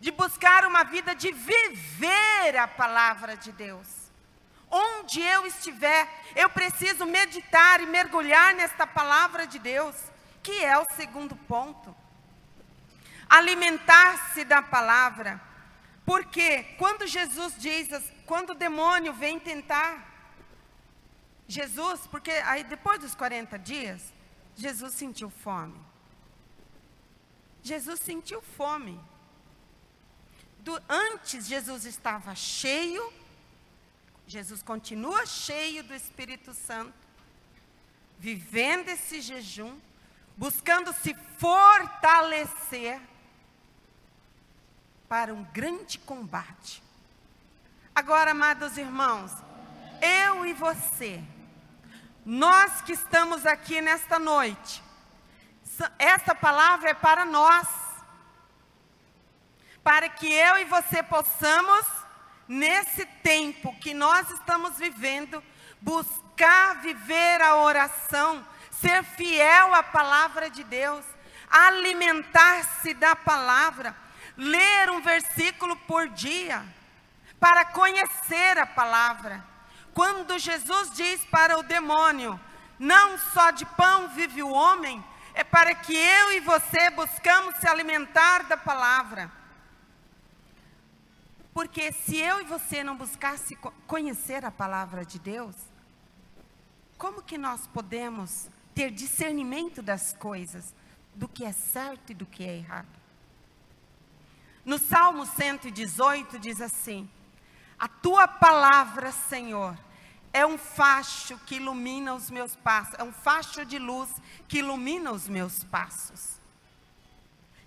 [0.00, 4.01] de buscar uma vida de viver a palavra de Deus.
[4.74, 9.94] Onde eu estiver, eu preciso meditar e mergulhar nesta palavra de Deus,
[10.42, 11.94] que é o segundo ponto.
[13.28, 15.38] Alimentar-se da palavra.
[16.06, 17.88] Porque quando Jesus diz,
[18.24, 20.10] quando o demônio vem tentar
[21.46, 24.10] Jesus, porque aí depois dos 40 dias,
[24.56, 25.78] Jesus sentiu fome.
[27.62, 28.98] Jesus sentiu fome.
[30.60, 33.12] Do, antes Jesus estava cheio
[34.32, 36.94] Jesus continua cheio do Espírito Santo,
[38.18, 39.78] vivendo esse jejum,
[40.38, 42.98] buscando se fortalecer
[45.06, 46.82] para um grande combate.
[47.94, 49.30] Agora, amados irmãos,
[50.00, 51.22] eu e você,
[52.24, 54.82] nós que estamos aqui nesta noite,
[55.98, 57.68] essa palavra é para nós,
[59.84, 62.01] para que eu e você possamos
[62.52, 65.42] nesse tempo que nós estamos vivendo,
[65.80, 71.02] buscar viver a oração, ser fiel à palavra de Deus,
[71.50, 73.96] alimentar-se da palavra,
[74.36, 76.62] ler um versículo por dia,
[77.40, 79.42] para conhecer a palavra.
[79.94, 82.38] Quando Jesus diz para o demônio:
[82.78, 87.66] Não só de pão vive o homem, é para que eu e você buscamos se
[87.66, 89.41] alimentar da palavra.
[91.52, 95.54] Porque se eu e você não buscasse conhecer a palavra de Deus,
[96.96, 100.74] como que nós podemos ter discernimento das coisas,
[101.14, 102.88] do que é certo e do que é errado?
[104.64, 107.10] No Salmo 118 diz assim:
[107.78, 109.76] A tua palavra, Senhor,
[110.32, 114.08] é um facho que ilumina os meus passos, é um facho de luz
[114.48, 116.40] que ilumina os meus passos.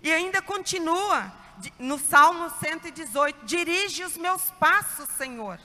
[0.02, 1.32] E ainda continua,
[1.78, 5.58] no Salmo 118: Dirige os meus passos, Senhor,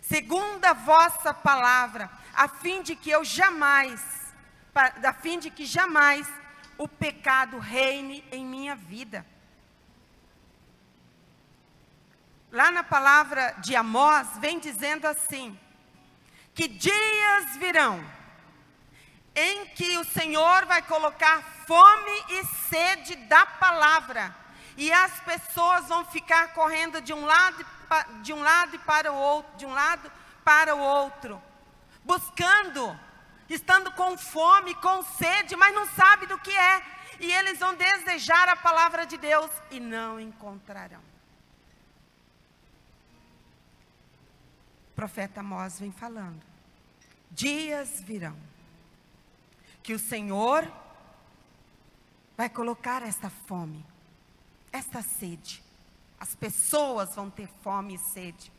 [0.00, 4.02] segundo a vossa palavra, a fim de que eu jamais,
[4.74, 6.26] a fim de que jamais
[6.78, 9.26] o pecado reine em minha vida.
[12.50, 15.58] Lá na palavra de Amós, vem dizendo assim:
[16.54, 18.04] que dias virão
[19.34, 24.34] em que o Senhor vai colocar fome e sede da palavra,
[24.76, 27.66] e as pessoas vão ficar correndo de um lado,
[28.22, 30.10] de um lado para o outro, de um lado
[30.44, 31.42] para o outro,
[32.04, 32.98] buscando,
[33.48, 36.82] estando com fome, com sede, mas não sabe do que é,
[37.20, 41.00] e eles vão desejar a palavra de Deus e não encontrarão.
[44.90, 46.42] O profeta Amós vem falando.
[47.30, 48.36] Dias virão
[49.82, 50.70] que o Senhor
[52.36, 53.84] vai colocar esta fome,
[54.72, 55.62] esta sede.
[56.18, 58.52] As pessoas vão ter fome e sede.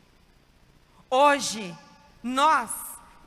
[1.09, 1.75] Hoje,
[2.21, 2.69] nós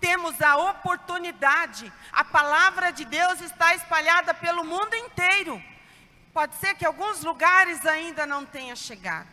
[0.01, 5.63] temos a oportunidade, a palavra de Deus está espalhada pelo mundo inteiro.
[6.33, 9.29] Pode ser que alguns lugares ainda não tenha chegado.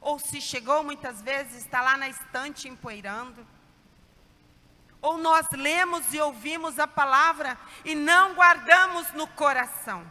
[0.00, 3.44] Ou se chegou, muitas vezes está lá na estante empoeirando
[5.00, 10.04] ou nós lemos e ouvimos a palavra e não guardamos no coração.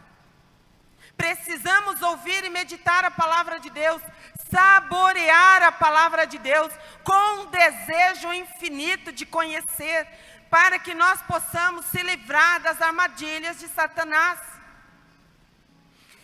[1.18, 4.00] Precisamos ouvir e meditar a palavra de Deus,
[4.48, 10.06] saborear a palavra de Deus com um desejo infinito de conhecer,
[10.48, 14.38] para que nós possamos se livrar das armadilhas de Satanás.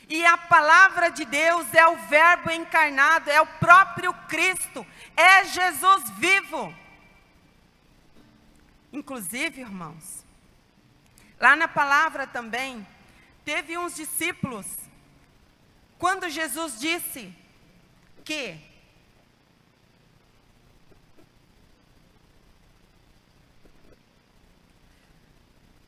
[0.09, 4.87] E a palavra de Deus é o Verbo encarnado, é o próprio Cristo,
[5.17, 6.73] é Jesus vivo.
[8.93, 10.25] Inclusive, irmãos,
[11.41, 12.87] lá na palavra também,
[13.45, 14.67] teve uns discípulos,
[15.99, 17.35] quando Jesus disse
[18.25, 18.59] que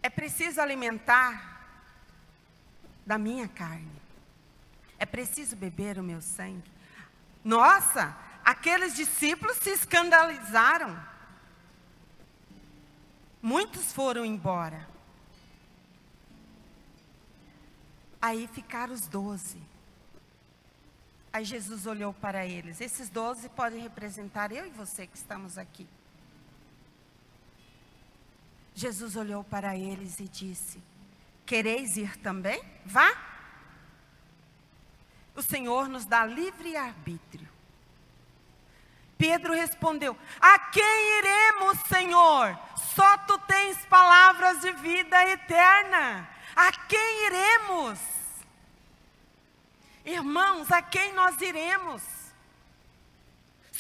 [0.03, 1.55] é preciso alimentar
[3.05, 3.91] da minha carne,
[4.99, 6.71] é preciso beber o meu sangue.
[7.45, 10.99] Nossa, aqueles discípulos se escandalizaram.
[13.43, 14.89] Muitos foram embora.
[18.21, 19.61] Aí ficaram os doze.
[21.37, 22.81] Aí Jesus olhou para eles.
[22.81, 25.87] Esses doze podem representar eu e você que estamos aqui.
[28.75, 30.83] Jesus olhou para eles e disse:
[31.45, 32.65] Quereis ir também?
[32.87, 33.15] Vá.
[35.35, 37.47] O Senhor nos dá livre arbítrio.
[39.19, 42.59] Pedro respondeu: A quem iremos, Senhor?
[42.95, 46.27] Só tu tens palavras de vida eterna.
[46.57, 48.16] A quem iremos?
[50.07, 52.03] Irmãos, a quem nós iremos?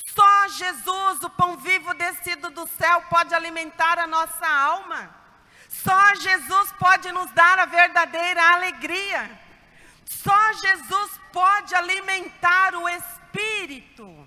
[0.08, 5.14] Só Jesus, o pão vivo descido do céu, pode alimentar a nossa alma.
[5.68, 9.30] Só Jesus pode nos dar a verdadeira alegria.
[10.04, 14.26] Só Jesus pode alimentar o espírito.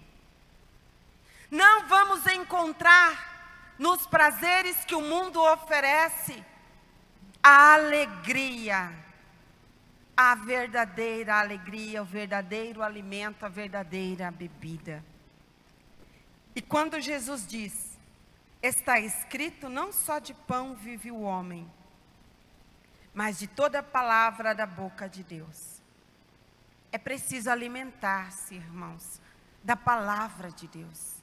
[1.52, 6.44] Não vamos encontrar nos prazeres que o mundo oferece
[7.42, 8.94] a alegria,
[10.22, 15.02] a verdadeira alegria, o verdadeiro alimento, a verdadeira bebida.
[16.54, 17.98] E quando Jesus diz:
[18.62, 21.72] Está escrito, não só de pão vive o homem,
[23.14, 25.82] mas de toda palavra da boca de Deus.
[26.92, 29.22] É preciso alimentar-se, irmãos,
[29.64, 31.16] da palavra de Deus.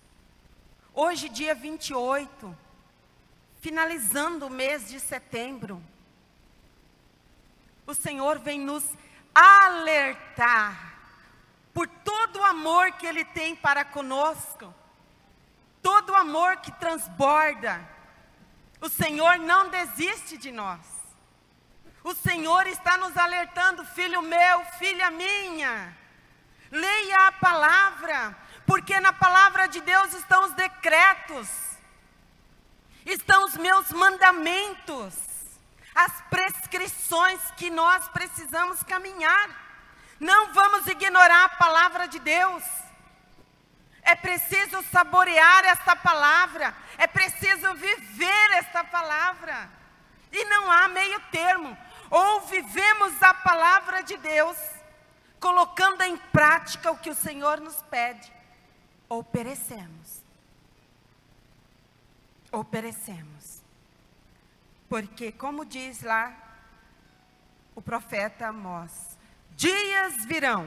[0.95, 2.57] Hoje, dia 28,
[3.61, 5.85] finalizando o mês de setembro,
[7.87, 8.85] o Senhor vem nos
[9.35, 10.95] alertar
[11.73, 14.75] por todo o amor que Ele tem para conosco,
[15.83, 17.81] todo o amor que transborda.
[18.81, 20.81] O Senhor não desiste de nós.
[22.03, 25.97] O Senhor está nos alertando, filho meu, filha minha.
[26.71, 31.49] Leia a palavra, porque na palavra de Deus estão os decretos,
[33.05, 35.26] estão os meus mandamentos,
[35.97, 39.49] as prescrições que nós precisamos caminhar.
[40.21, 42.63] Não vamos ignorar a palavra de Deus.
[44.03, 49.69] É preciso saborear esta palavra, é preciso viver esta palavra.
[50.31, 51.77] E não há meio termo.
[52.11, 54.57] Ou vivemos a palavra de Deus,
[55.41, 58.33] colocando em prática o que o Senhor nos pede,
[59.09, 60.23] ou perecemos.
[62.53, 63.36] Ou perecemos.
[64.89, 66.35] Porque, como diz lá
[67.75, 69.19] o profeta Amós,
[69.57, 70.67] dias virão,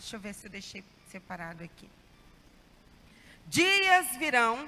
[0.00, 1.86] Deixa eu ver se eu deixei separado aqui.
[3.46, 4.66] Dias virão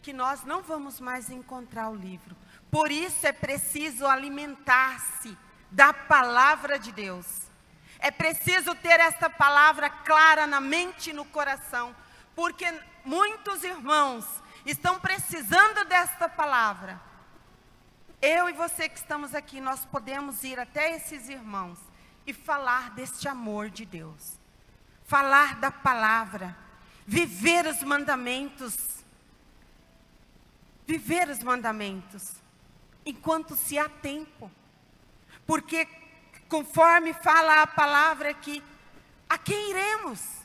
[0.00, 2.36] que nós não vamos mais encontrar o livro.
[2.70, 5.36] Por isso é preciso alimentar-se
[5.72, 7.26] da palavra de Deus.
[7.98, 11.94] É preciso ter esta palavra clara na mente e no coração,
[12.36, 12.64] porque
[13.04, 14.24] muitos irmãos
[14.70, 17.00] estão precisando desta palavra.
[18.20, 21.78] Eu e você que estamos aqui, nós podemos ir até esses irmãos
[22.26, 24.38] e falar deste amor de Deus,
[25.04, 26.56] falar da palavra,
[27.06, 28.76] viver os mandamentos,
[30.86, 32.34] viver os mandamentos,
[33.04, 34.50] enquanto se há tempo,
[35.46, 35.88] porque
[36.48, 38.62] conforme fala a palavra aqui,
[39.28, 40.41] a quem iremos?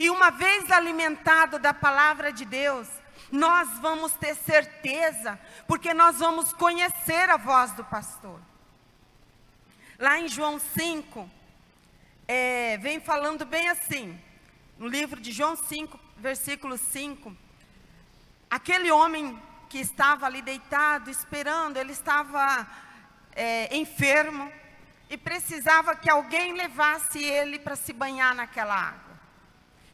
[0.00, 2.88] E uma vez alimentado da palavra de Deus,
[3.30, 5.38] nós vamos ter certeza,
[5.68, 8.40] porque nós vamos conhecer a voz do pastor.
[9.98, 11.30] Lá em João 5,
[12.26, 14.18] é, vem falando bem assim,
[14.78, 17.36] no livro de João 5, versículo 5,
[18.50, 19.38] aquele homem
[19.68, 22.66] que estava ali deitado, esperando, ele estava
[23.32, 24.50] é, enfermo
[25.10, 29.09] e precisava que alguém levasse ele para se banhar naquela água.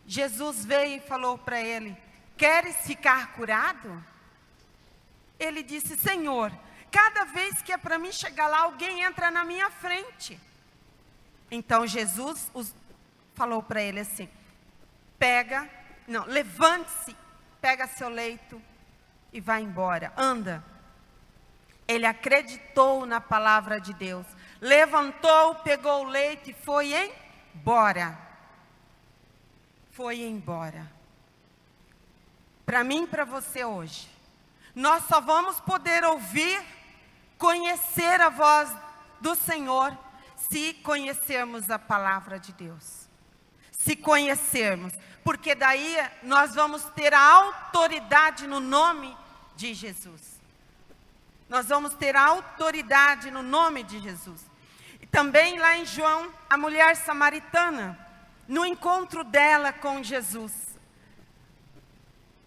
[0.06, 1.96] Jesus veio e falou para ele:
[2.36, 4.02] Queres ficar curado?
[5.38, 6.52] Ele disse: Senhor,
[6.90, 10.40] cada vez que é para mim chegar lá, alguém entra na minha frente.
[11.50, 12.74] Então Jesus os,
[13.34, 14.28] falou para ele assim:
[15.18, 15.68] Pega,
[16.06, 17.16] não, levante-se,
[17.60, 18.62] pega seu leito
[19.32, 20.64] e vá embora, anda.
[21.88, 24.26] Ele acreditou na palavra de Deus,
[24.60, 26.92] levantou, pegou o leito e foi
[27.54, 28.25] embora
[29.96, 30.86] foi embora.
[32.66, 34.06] Para mim e para você hoje,
[34.74, 36.62] nós só vamos poder ouvir,
[37.38, 38.70] conhecer a voz
[39.22, 39.96] do Senhor,
[40.50, 43.08] se conhecermos a palavra de Deus.
[43.72, 44.92] Se conhecermos,
[45.24, 49.16] porque daí nós vamos ter a autoridade no nome
[49.56, 50.38] de Jesus.
[51.48, 54.44] Nós vamos ter a autoridade no nome de Jesus.
[55.00, 58.05] E também lá em João, a mulher samaritana,
[58.48, 60.52] no encontro dela com Jesus,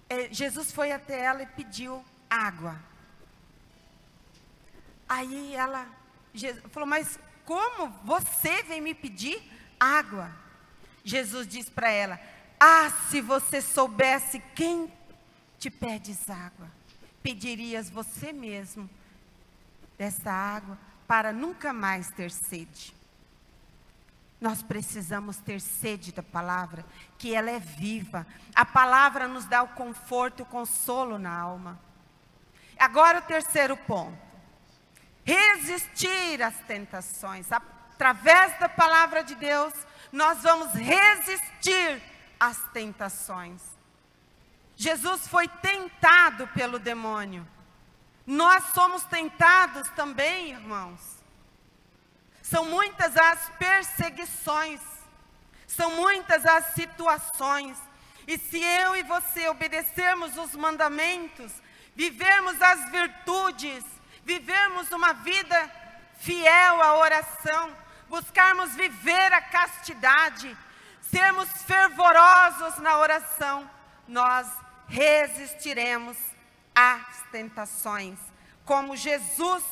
[0.09, 2.79] é, Jesus foi até ela e pediu água.
[5.07, 5.87] Aí ela
[6.33, 9.41] Jesus, falou: Mas como você vem me pedir
[9.79, 10.31] água?
[11.03, 12.19] Jesus disse para ela:
[12.59, 14.91] Ah, se você soubesse quem
[15.57, 16.71] te pedes água,
[17.21, 18.89] pedirias você mesmo
[19.97, 20.77] dessa água
[21.07, 22.98] para nunca mais ter sede.
[24.39, 26.85] Nós precisamos ter sede da palavra,
[27.17, 28.25] que ela é viva.
[28.55, 31.79] A palavra nos dá o conforto, o consolo na alma.
[32.77, 34.17] Agora o terceiro ponto.
[35.25, 37.51] Resistir às tentações.
[37.51, 39.73] Através da palavra de Deus,
[40.11, 42.01] nós vamos resistir
[42.39, 43.61] às tentações.
[44.77, 47.45] Jesus foi tentado pelo demônio.
[48.25, 51.18] Nós somos tentados também, irmãos.
[52.49, 54.81] São muitas as perseguições,
[55.67, 57.77] são muitas as situações.
[58.27, 61.51] E se eu e você obedecermos os mandamentos,
[61.95, 63.85] vivermos as virtudes,
[64.25, 65.71] vivermos uma vida
[66.17, 67.71] fiel à oração,
[68.07, 70.57] buscarmos viver a castidade,
[71.01, 73.69] sermos fervorosos na oração,
[74.07, 74.47] nós
[74.87, 76.17] resistiremos
[76.73, 78.17] às tentações,
[78.65, 79.63] como Jesus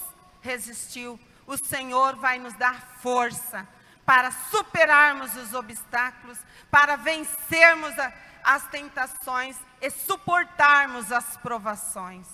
[0.41, 3.65] resistiu o Senhor vai nos dar força
[4.05, 6.37] para superarmos os obstáculos,
[6.69, 12.27] para vencermos a, as tentações e suportarmos as provações.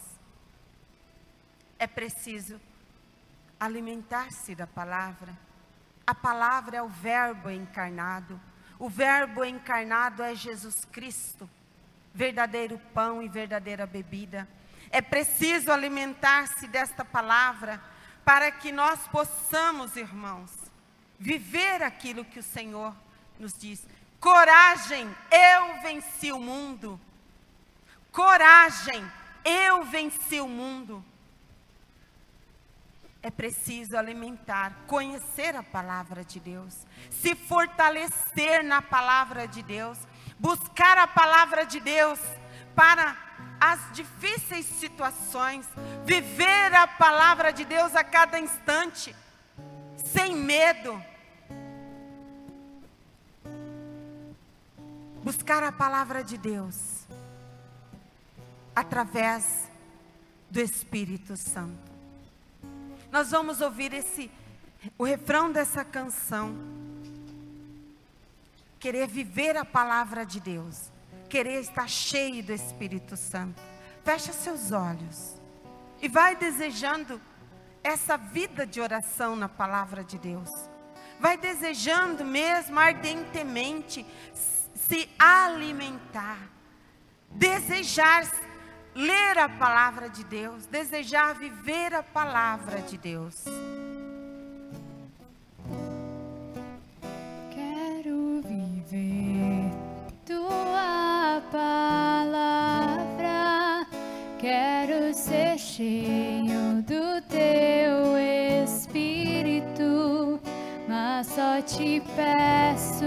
[1.78, 2.59] É preciso
[3.59, 5.38] alimentar-se da palavra.
[6.05, 8.39] A palavra é o Verbo encarnado.
[8.80, 11.49] O Verbo encarnado é Jesus Cristo,
[12.14, 14.47] verdadeiro pão e verdadeira bebida.
[14.89, 17.82] É preciso alimentar-se desta palavra
[18.24, 20.52] para que nós possamos, irmãos,
[21.20, 22.96] viver aquilo que o Senhor
[23.40, 23.86] nos diz.
[24.20, 27.00] Coragem, eu venci o mundo.
[28.12, 29.04] Coragem,
[29.44, 31.04] eu venci o mundo.
[33.22, 39.98] É preciso alimentar, conhecer a palavra de Deus, se fortalecer na palavra de Deus,
[40.38, 42.20] buscar a palavra de Deus
[42.76, 43.16] para
[43.60, 45.66] as difíceis situações,
[46.06, 49.16] viver a palavra de Deus a cada instante,
[49.98, 51.02] sem medo.
[55.24, 57.08] Buscar a palavra de Deus
[58.76, 59.70] através
[60.50, 61.92] do Espírito Santo.
[63.12, 64.30] Nós vamos ouvir esse
[64.98, 66.56] o refrão dessa canção.
[68.80, 70.92] querer viver a palavra de Deus,
[71.34, 73.60] querer estar cheio do Espírito Santo.
[74.04, 75.42] Fecha seus olhos
[76.00, 77.20] e vai desejando
[77.84, 80.52] essa vida de oração na palavra de Deus.
[81.20, 84.06] Vai desejando mesmo ardentemente
[84.76, 86.38] se alimentar,
[87.32, 88.32] desejar
[88.94, 93.46] ler a palavra de Deus, desejar viver a palavra de Deus.
[97.50, 99.72] Quero viver
[100.28, 101.12] tua
[101.52, 102.98] palavra,
[104.40, 108.18] quero ser cheio do teu
[108.64, 110.40] espírito,
[110.88, 113.06] mas só te peço,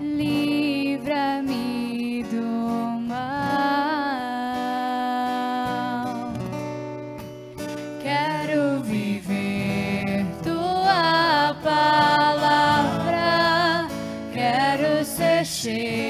[0.00, 1.75] livra-me
[15.56, 16.05] ser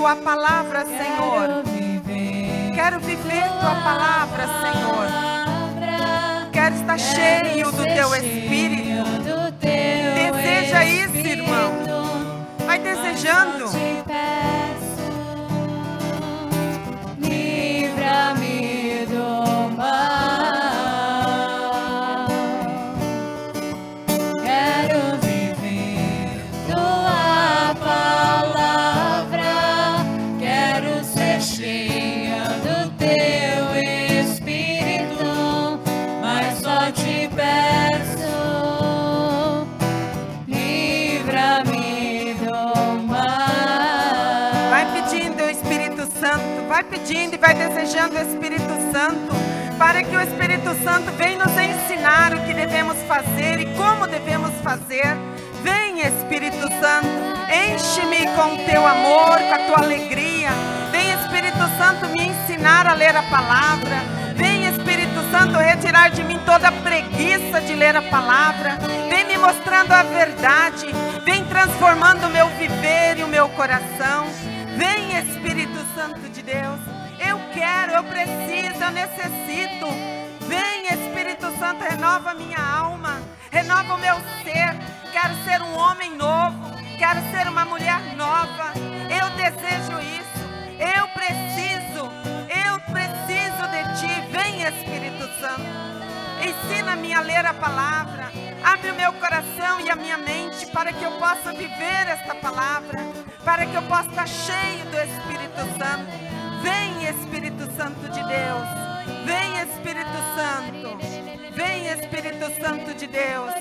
[0.00, 1.62] tua palavra, Senhor.
[2.74, 5.08] Quero viver tua palavra, Senhor.
[6.50, 8.79] Quero estar cheio do teu espírito.
[47.10, 49.34] Pedindo e vai desejando o Espírito Santo,
[49.76, 54.52] para que o Espírito Santo venha nos ensinar o que devemos fazer e como devemos
[54.62, 55.16] fazer.
[55.60, 57.08] Vem, Espírito Santo,
[57.50, 60.50] enche-me com teu amor, com a tua alegria.
[60.92, 63.96] Vem, Espírito Santo, me ensinar a ler a palavra.
[64.36, 68.78] Vem, Espírito Santo, retirar de mim toda a preguiça de ler a palavra.
[69.08, 70.86] Vem me mostrando a verdade.
[71.24, 74.28] Vem transformando o meu viver e o meu coração.
[78.00, 79.86] Eu preciso, eu necessito.
[80.48, 83.20] Vem, Espírito Santo, renova minha alma,
[83.50, 84.74] renova o meu ser.
[85.12, 88.72] Quero ser um homem novo, quero ser uma mulher nova.
[89.10, 90.40] Eu desejo isso.
[90.78, 92.10] Eu preciso,
[92.48, 94.20] eu preciso de ti.
[94.30, 95.90] Vem, Espírito Santo.
[96.42, 98.32] Ensina-me a ler a palavra.
[98.64, 102.98] Abre o meu coração e a minha mente para que eu possa viver esta palavra,
[103.44, 106.30] para que eu possa estar cheio do Espírito Santo.
[106.62, 107.39] Vem, Espírito
[107.80, 108.68] Santo de Deus.
[109.24, 110.98] Vem, Espírito Santo.
[111.54, 113.52] Vem, Espírito Santo de Deus.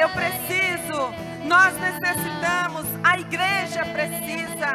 [0.00, 4.66] Eu preciso, nós necessitamos, a igreja precisa.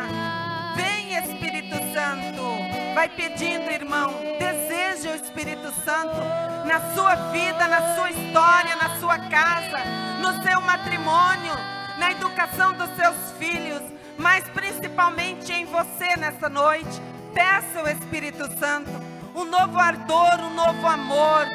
[0.78, 2.96] Vem, Espírito Santo.
[2.96, 4.14] Vai pedindo, irmão.
[4.40, 6.22] Deseja o Espírito Santo
[6.66, 9.80] na sua vida, na sua história, na sua casa,
[10.22, 11.54] no seu matrimônio,
[12.00, 13.82] na educação dos seus filhos,
[14.18, 17.17] mas principalmente em você nessa noite.
[17.38, 18.90] Peça o Espírito Santo
[19.36, 21.46] um novo ardor, um novo amor,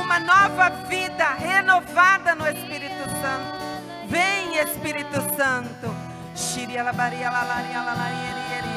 [0.00, 4.06] uma nova vida renovada no Espírito Santo.
[4.06, 5.92] Vem, Espírito Santo.
[6.36, 8.73] Shiri alabari alalari alalari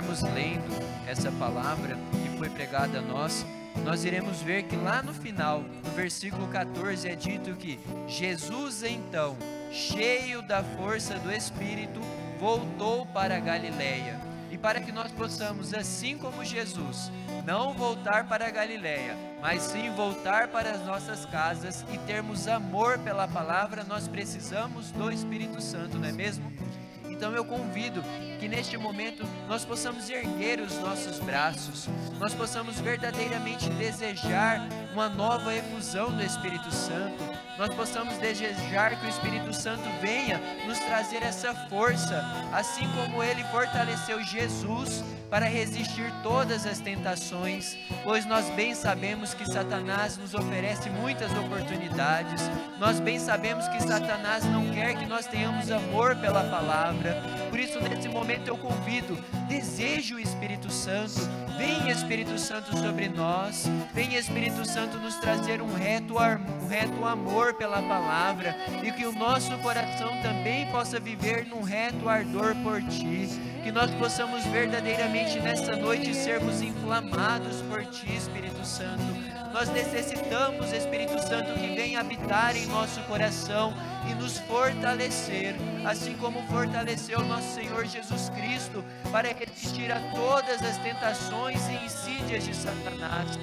[0.00, 3.44] continuarmos lendo essa palavra que foi pregada a nós,
[3.84, 7.78] nós iremos ver que lá no final, no versículo 14, é dito que
[8.08, 9.36] Jesus então,
[9.70, 12.00] cheio da força do Espírito,
[12.38, 14.18] voltou para a Galileia.
[14.50, 17.10] E para que nós possamos, assim como Jesus,
[17.46, 22.98] não voltar para a Galileia, mas sim voltar para as nossas casas e termos amor
[22.98, 26.50] pela palavra, nós precisamos do Espírito Santo, não é mesmo?
[27.08, 28.02] Então eu convido
[28.40, 31.86] que neste momento nós possamos erguer os nossos braços,
[32.18, 37.22] nós possamos verdadeiramente desejar uma nova efusão do Espírito Santo,
[37.58, 43.44] nós possamos desejar que o Espírito Santo venha nos trazer essa força, assim como ele
[43.44, 50.90] fortaleceu Jesus para resistir todas as tentações, pois nós bem sabemos que Satanás nos oferece
[50.90, 57.22] muitas oportunidades, nós bem sabemos que Satanás não quer que nós tenhamos amor pela palavra,
[57.48, 59.16] por isso nesse momento eu convido,
[59.46, 61.20] deseje o Espírito Santo,
[61.56, 67.54] vem Espírito Santo sobre nós, vem Espírito Santo nos trazer um reto, um reto amor
[67.54, 73.28] pela palavra e que o nosso coração também possa viver num reto ardor por ti,
[73.62, 79.02] que nós possamos verdadeiramente nessa noite sermos inflamados por ti, Espírito Santo.
[79.52, 83.74] Nós necessitamos, Espírito Santo, que venha habitar em nosso coração
[84.08, 90.78] e nos fortalecer, assim como fortaleceu nosso Senhor Jesus Cristo para resistir a todas as
[90.78, 93.38] tentações e insídias de Satanás.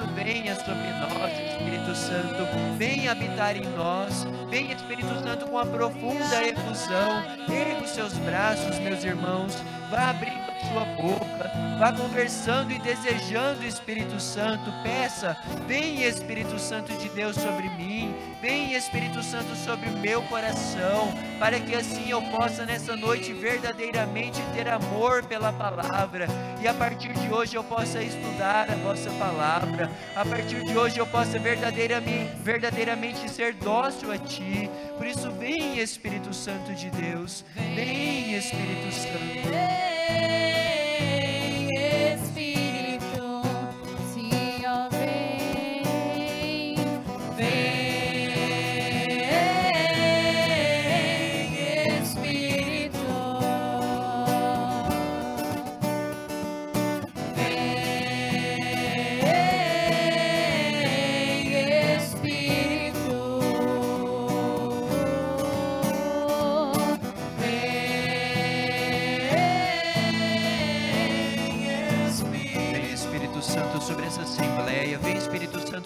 [0.00, 5.66] Cristo venha sobre nós, Espírito Santo, venha habitar em nós, venha Espírito Santo com a
[5.66, 9.54] profunda efusão, ergue os seus braços, meus irmãos,
[9.90, 10.39] vá abrindo a
[10.70, 17.68] sua boca, vá conversando e desejando Espírito Santo, peça, vem Espírito Santo de Deus sobre
[17.70, 23.32] mim, vem Espírito Santo sobre o meu coração, para que assim eu possa nessa noite
[23.32, 26.28] verdadeiramente ter amor pela palavra,
[26.62, 30.98] e a partir de hoje eu possa estudar a vossa palavra, a partir de hoje
[30.98, 37.44] eu possa verdadeiramente, verdadeiramente ser dócil a ti, por isso vem Espírito Santo de Deus,
[37.56, 39.99] vem Espírito Santo.
[40.10, 40.69] Vem,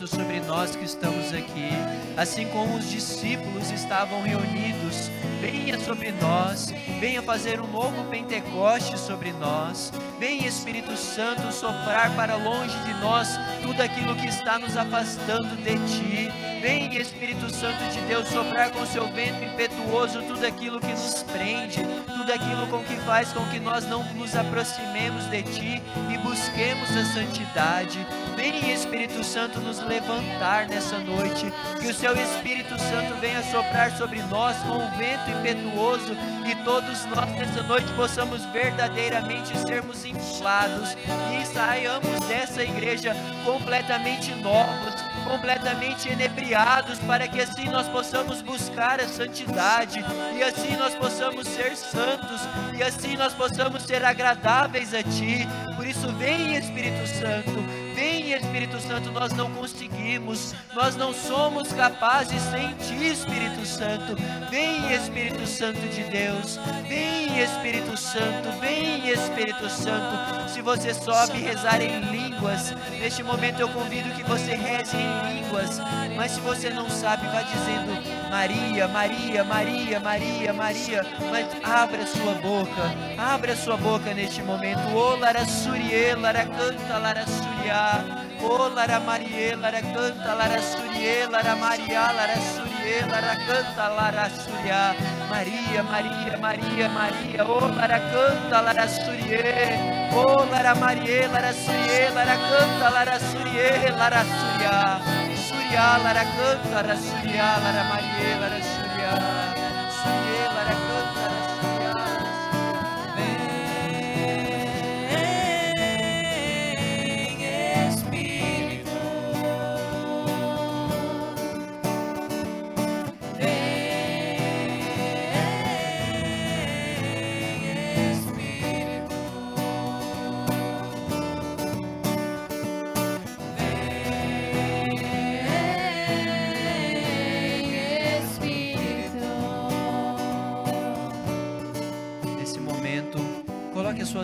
[0.05, 1.71] Santo sobre nós que estamos aqui,
[2.17, 9.33] assim como os discípulos estavam reunidos, venha sobre nós, venha fazer um novo Pentecoste sobre
[9.33, 13.29] nós, vem Espírito Santo soprar para longe de nós
[13.63, 18.85] tudo aquilo que está nos afastando de Ti, vem Espírito Santo de Deus soprar com
[18.87, 23.61] seu vento impetuoso tudo aquilo que nos prende, tudo aquilo com que faz com que
[23.61, 25.83] nós não nos aproximemos de Ti
[26.13, 28.07] e busquemos a santidade.
[28.45, 34.21] Vem Espírito Santo nos levantar nessa noite, que o Seu Espírito Santo venha soprar sobre
[34.25, 36.15] nós com um vento impetuoso.
[36.47, 40.95] E todos nós nessa noite possamos verdadeiramente sermos inflados.
[41.33, 43.17] E saiamos dessa igreja
[43.47, 50.05] completamente novos, completamente inebriados, para que assim nós possamos buscar a santidade.
[50.37, 52.43] E assim nós possamos ser santos.
[52.77, 55.49] E assim nós possamos ser agradáveis a Ti.
[55.77, 57.85] Por isso, vem Espírito Santo.
[57.95, 64.17] Vem Espírito Santo, nós não conseguimos, nós não somos capazes sem Ti, Espírito Santo.
[64.51, 66.59] Vem Espírito Santo de Deus,
[66.89, 70.49] vem Espírito Santo, vem Espírito Santo.
[70.49, 75.81] Se você sobe rezar em línguas, neste momento eu convido que você reze em línguas,
[76.17, 82.35] mas se você não sabe, vá dizendo Maria, Maria, Maria, Maria, Maria, mas abra sua
[82.35, 84.81] boca, abra sua boca neste momento.
[84.95, 88.24] Ô Lara Surie, Lara canta, Lara Suriá.
[88.45, 94.95] Ô Lara Marie, Lara canta, Lara Surie, Lara Maria, Lara surie, lara canta, lara suria.
[95.31, 100.11] Maria, Maria, Maria, Maria, oh lara canta, lara surie.
[100.13, 105.01] Oh lara Maria, lara surie, lara canta, lara surie, lara suria.
[105.47, 108.61] Suria, lara canta, lara suria, lara Maria, lara.
[108.61, 108.84] Surie,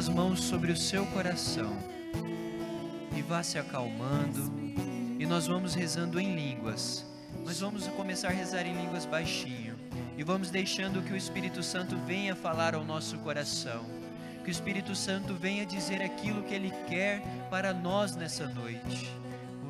[0.00, 1.76] suas mãos sobre o seu coração
[3.14, 4.50] e vá se acalmando.
[5.18, 7.04] E nós vamos rezando em línguas.
[7.44, 9.78] Nós vamos começar a rezar em línguas baixinho
[10.16, 13.84] e vamos deixando que o Espírito Santo venha falar ao nosso coração.
[14.42, 17.20] Que o Espírito Santo venha dizer aquilo que ele quer
[17.50, 19.10] para nós nessa noite.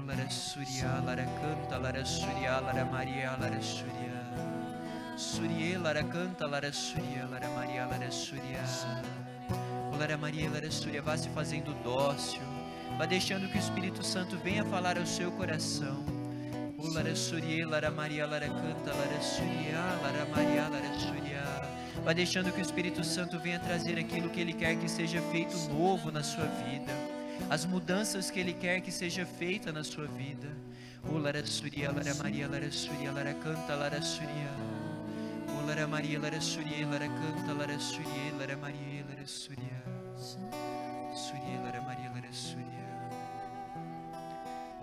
[0.07, 4.21] Lara suria, lara canta, lara suria, lara maria, lara suria.
[5.17, 9.20] Surie, lara canta, lara suria, lara maria, lara suria.
[10.01, 12.41] Lara maria, lara suria, vá se fazendo dócil.
[12.97, 16.03] Vá deixando que o Espírito Santo venha falar ao seu coração.
[16.79, 21.43] O lara surie, lara maria, lara canta, lara suria, lara maria, lara suria.
[22.03, 25.55] Vá deixando que o Espírito Santo venha trazer aquilo que Ele quer que seja feito
[25.69, 26.93] novo na sua vida.
[27.51, 30.49] As mudanças que Ele quer que seja feita na sua vida.
[31.11, 34.51] O lara suria, lara maria, lara suria, lara canta, lara suria.
[35.47, 39.80] O lara maria, lara suria, lara canta, lara suria, lara maria, lara suria.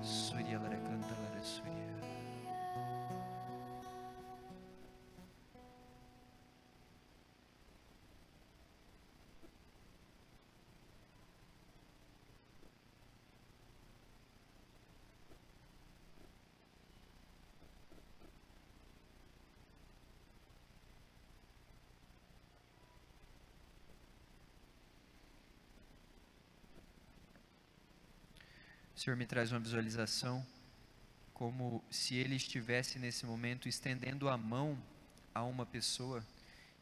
[0.01, 0.77] Suria, lara
[28.97, 30.43] O Senhor me traz uma visualização
[31.31, 34.75] como se Ele estivesse nesse momento estendendo a mão
[35.35, 36.25] a uma pessoa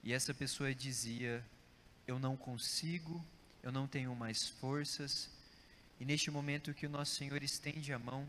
[0.01, 1.45] e essa pessoa dizia:
[2.07, 3.21] Eu não consigo,
[3.61, 5.29] eu não tenho mais forças.
[5.99, 8.25] E neste momento que o nosso Senhor estende a mão,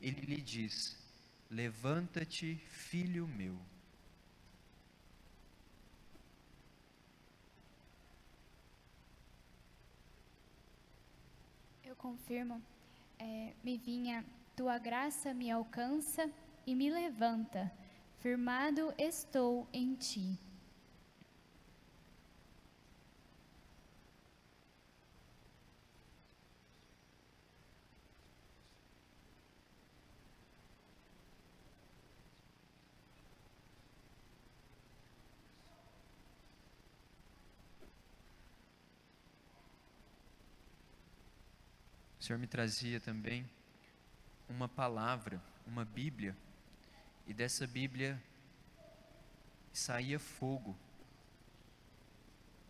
[0.00, 0.96] Ele lhe diz:
[1.50, 3.58] Levanta-te, filho meu.
[11.82, 12.62] Eu confirmo,
[13.18, 14.24] é, me vinha,
[14.56, 16.30] tua graça me alcança
[16.66, 17.70] e me levanta,
[18.18, 20.38] firmado estou em ti.
[42.24, 43.44] O Senhor me trazia também
[44.48, 46.34] uma palavra, uma Bíblia,
[47.26, 48.18] e dessa Bíblia
[49.74, 50.74] saía fogo.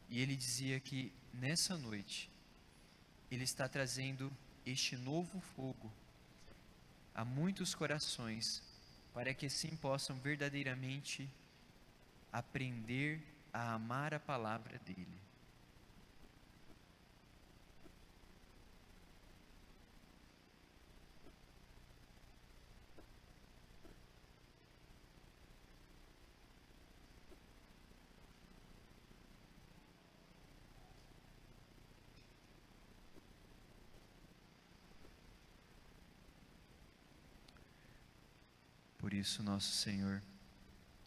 [0.09, 2.29] E ele dizia que nessa noite
[3.31, 4.29] ele está trazendo
[4.67, 5.89] este novo fogo
[7.15, 8.61] a muitos corações,
[9.13, 11.31] para que assim possam verdadeiramente
[12.33, 15.23] aprender a amar a palavra dele.
[39.05, 40.23] Por isso, nosso Senhor,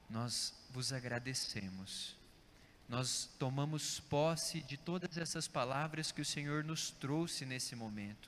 [0.10, 2.16] nós vos agradecemos.
[2.90, 8.28] Nós tomamos posse de todas essas palavras que o Senhor nos trouxe nesse momento.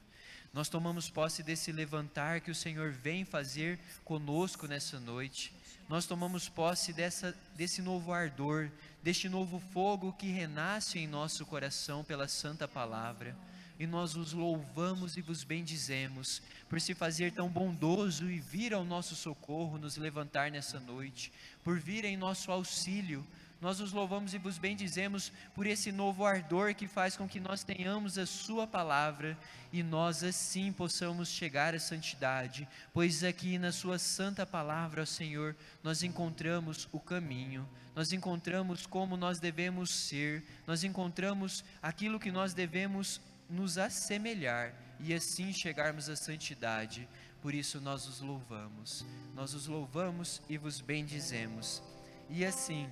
[0.53, 5.51] Nós tomamos posse desse levantar que o Senhor vem fazer conosco nessa noite.
[5.87, 8.69] Nós tomamos posse dessa, desse novo ardor,
[9.01, 13.35] deste novo fogo que renasce em nosso coração pela Santa Palavra
[13.79, 18.83] e nós os louvamos e vos bendizemos por se fazer tão bondoso e vir ao
[18.83, 21.31] nosso socorro, nos levantar nessa noite,
[21.63, 23.25] por vir em nosso auxílio.
[23.61, 27.63] Nós os louvamos e vos bendizemos por esse novo ardor que faz com que nós
[27.63, 29.37] tenhamos a Sua palavra
[29.71, 35.55] e nós assim possamos chegar à santidade, pois aqui na Sua santa palavra, ó Senhor,
[35.83, 42.53] nós encontramos o caminho, nós encontramos como nós devemos ser, nós encontramos aquilo que nós
[42.53, 43.19] devemos
[43.49, 47.07] nos assemelhar e assim chegarmos à santidade.
[47.41, 51.81] Por isso nós os louvamos, nós os louvamos e vos bendizemos.
[52.29, 52.89] E assim,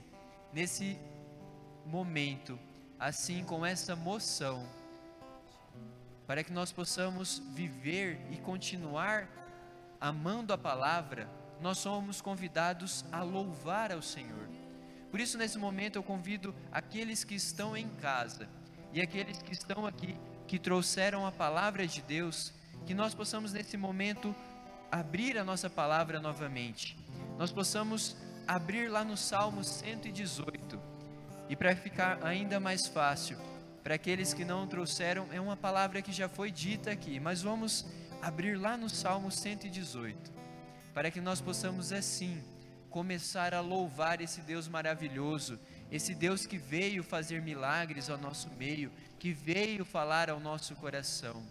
[0.53, 0.97] nesse
[1.85, 2.57] momento,
[2.99, 4.67] assim com essa moção,
[6.25, 9.29] para que nós possamos viver e continuar
[9.99, 11.29] amando a palavra,
[11.61, 14.47] nós somos convidados a louvar ao Senhor.
[15.09, 18.47] Por isso, nesse momento, eu convido aqueles que estão em casa
[18.93, 20.15] e aqueles que estão aqui,
[20.47, 22.53] que trouxeram a palavra de Deus,
[22.85, 24.33] que nós possamos, nesse momento,
[24.91, 26.97] abrir a nossa palavra novamente.
[27.37, 28.15] Nós possamos
[28.47, 30.79] abrir lá no Salmo 118.
[31.49, 33.37] E para ficar ainda mais fácil,
[33.83, 37.85] para aqueles que não trouxeram, é uma palavra que já foi dita aqui, mas vamos
[38.21, 40.31] abrir lá no Salmo 118,
[40.93, 42.41] para que nós possamos assim
[42.89, 45.59] começar a louvar esse Deus maravilhoso,
[45.91, 51.45] esse Deus que veio fazer milagres ao nosso meio, que veio falar ao nosso coração.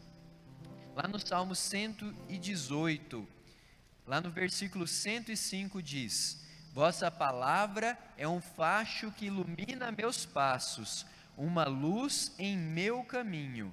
[0.94, 3.26] Lá no Salmo 118,
[4.06, 11.06] lá no versículo 105 diz: Vossa palavra é um facho que ilumina meus passos,
[11.36, 13.72] uma luz em meu caminho.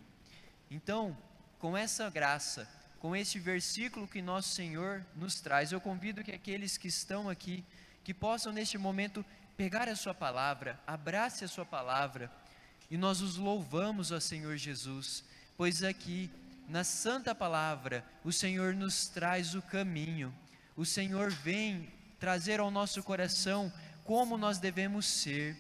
[0.72, 1.16] Então,
[1.60, 2.68] com essa graça,
[3.00, 7.66] com este versículo que nosso Senhor nos traz, eu convido que aqueles que estão aqui,
[8.04, 9.26] que possam neste momento
[9.58, 12.32] pegar a sua palavra, abrace a sua palavra,
[12.90, 15.24] e nós os louvamos, ó Senhor Jesus,
[15.58, 16.30] pois aqui
[16.68, 20.34] na santa palavra o Senhor nos traz o caminho.
[20.76, 23.72] O Senhor vem trazer ao nosso coração
[24.04, 25.58] como nós devemos ser.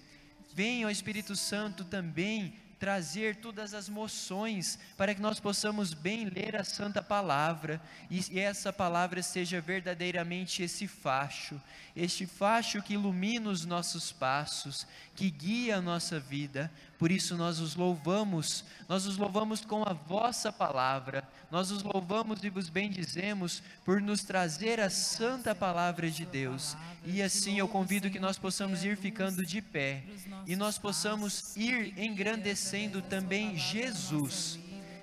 [0.53, 6.53] Venha o Espírito Santo também trazer todas as moções para que nós possamos bem ler
[6.53, 7.81] a santa palavra
[8.11, 11.61] e essa palavra seja verdadeiramente esse facho,
[11.95, 16.69] este facho que ilumina os nossos passos, que guia a nossa vida.
[17.03, 22.41] Por isso nós os louvamos, nós os louvamos com a vossa palavra, nós os louvamos
[22.45, 26.77] e vos bendizemos por nos trazer a santa palavra de Deus.
[27.03, 30.01] E assim eu convido que nós possamos ir ficando de pé
[30.47, 34.57] e nós possamos ir engrandecendo também Jesus.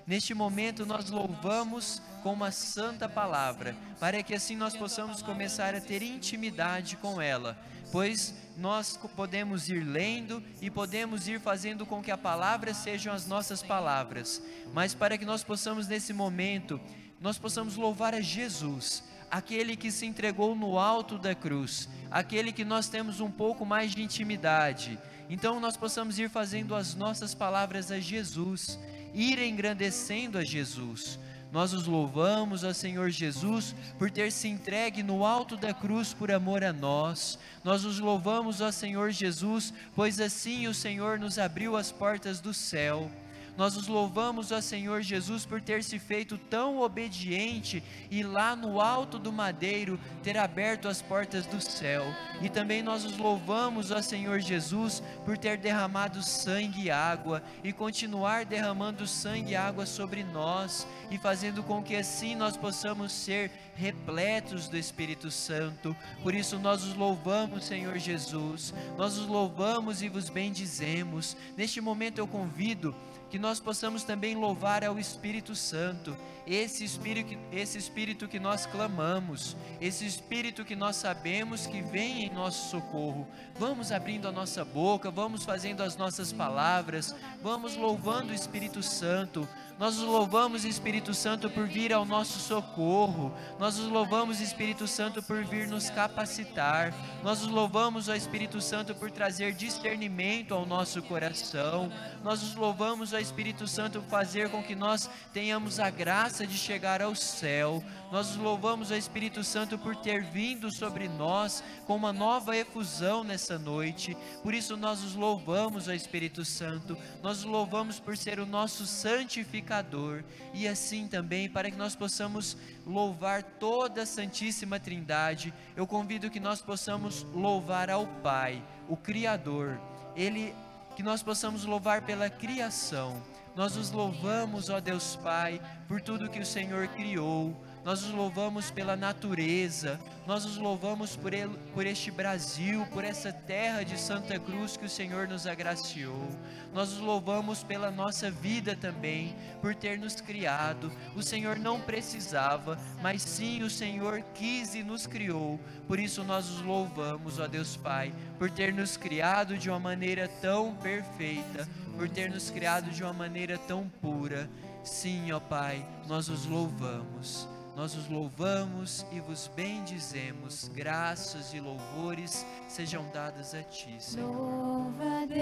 [0.07, 5.81] Neste momento nós louvamos com uma santa palavra, para que assim nós possamos começar a
[5.83, 7.59] ter intimidade com ela,
[7.93, 13.27] pois nós podemos ir lendo e podemos ir fazendo com que a palavra sejam as
[13.27, 14.43] nossas palavras,
[14.75, 16.79] mas para que nós possamos nesse momento,
[17.19, 22.65] nós possamos louvar a Jesus, aquele que se entregou no alto da cruz, aquele que
[22.65, 24.99] nós temos um pouco mais de intimidade.
[25.31, 28.79] Então nós possamos ir fazendo as nossas palavras a Jesus,
[29.15, 31.19] ir engrandecendo a Jesus.
[31.53, 36.31] Nós os louvamos ao Senhor Jesus por ter se entregue no alto da cruz por
[36.31, 37.39] amor a nós.
[37.65, 42.55] Nós os louvamos ao Senhor Jesus, pois assim o Senhor nos abriu as portas do
[42.55, 43.11] céu.
[43.57, 48.81] Nós os louvamos, ó Senhor Jesus, por ter se feito tão obediente e lá no
[48.81, 52.05] alto do madeiro ter aberto as portas do céu.
[52.41, 57.73] E também nós os louvamos, ó Senhor Jesus, por ter derramado sangue e água e
[57.73, 63.51] continuar derramando sangue e água sobre nós e fazendo com que assim nós possamos ser
[63.75, 65.97] repletos do Espírito Santo.
[66.23, 68.75] Por isso nós os louvamos, Senhor Jesus.
[68.97, 71.37] Nós os louvamos e vos bendizemos.
[71.57, 72.95] Neste momento eu convido
[73.31, 76.17] que nós possamos também louvar ao Espírito Santo,
[76.47, 82.31] esse Espírito, esse Espírito que nós clamamos, esse Espírito que nós sabemos que vem em
[82.31, 83.29] nosso socorro.
[83.57, 89.49] Vamos abrindo a nossa boca, vamos fazendo as nossas palavras, vamos louvando o Espírito Santo.
[89.81, 93.35] Nós os louvamos, Espírito Santo, por vir ao nosso socorro.
[93.59, 96.93] Nós os louvamos, Espírito Santo, por vir nos capacitar.
[97.23, 101.91] Nós os louvamos, ó Espírito Santo, por trazer discernimento ao nosso coração.
[102.23, 106.59] Nós os louvamos, ó Espírito Santo, por fazer com que nós tenhamos a graça de
[106.59, 107.83] chegar ao céu.
[108.13, 113.25] Nós os louvamos, ó Espírito Santo, por ter vindo sobre nós com uma nova efusão
[113.25, 114.15] nessa noite.
[114.43, 116.99] Por isso nós os louvamos, ó Espírito Santo.
[117.23, 121.95] Nós os louvamos por ser o nosso santificador pecador, e assim também para que nós
[121.95, 128.97] possamos louvar toda a Santíssima Trindade, eu convido que nós possamos louvar ao Pai, o
[128.97, 129.81] Criador,
[130.17, 130.53] Ele,
[130.97, 133.23] que nós possamos louvar pela criação.
[133.55, 137.55] Nós os louvamos, ó Deus Pai, por tudo que o Senhor criou.
[137.85, 143.33] Nós os louvamos pela natureza, nós os louvamos por, ele, por este Brasil, por essa
[143.33, 146.29] terra de Santa Cruz que o Senhor nos agraciou.
[146.75, 150.93] Nós os louvamos pela nossa vida também, por ter nos criado.
[151.17, 155.59] O Senhor não precisava, mas sim o Senhor quis e nos criou.
[155.89, 160.29] Por isso nós os louvamos, ó Deus Pai, por ter nos criado de uma maneira
[160.29, 161.67] tão perfeita,
[161.97, 164.51] por ter nos criado de uma maneira tão pura.
[164.85, 167.49] Sim, ó Pai, nós os louvamos
[167.81, 170.71] nós os louvamos e vos bendizemos.
[170.75, 174.31] Graças e louvores sejam dadas a ti, Senhor.
[174.31, 175.41] Louva a Deus,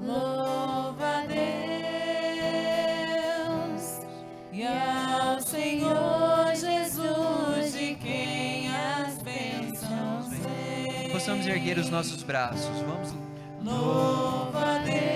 [0.00, 1.36] louva a Deus
[4.52, 11.12] e ao Senhor Jesus de quem as bênçãos vêm.
[11.12, 12.80] Possamos erguer os nossos braços.
[12.80, 13.14] Vamos.
[13.62, 15.06] Louva a Deus.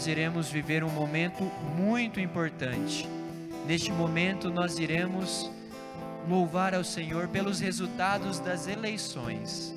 [0.00, 1.44] Nós iremos viver um momento
[1.76, 3.06] muito importante.
[3.66, 5.50] Neste momento, nós iremos
[6.26, 9.74] louvar ao Senhor pelos resultados das eleições.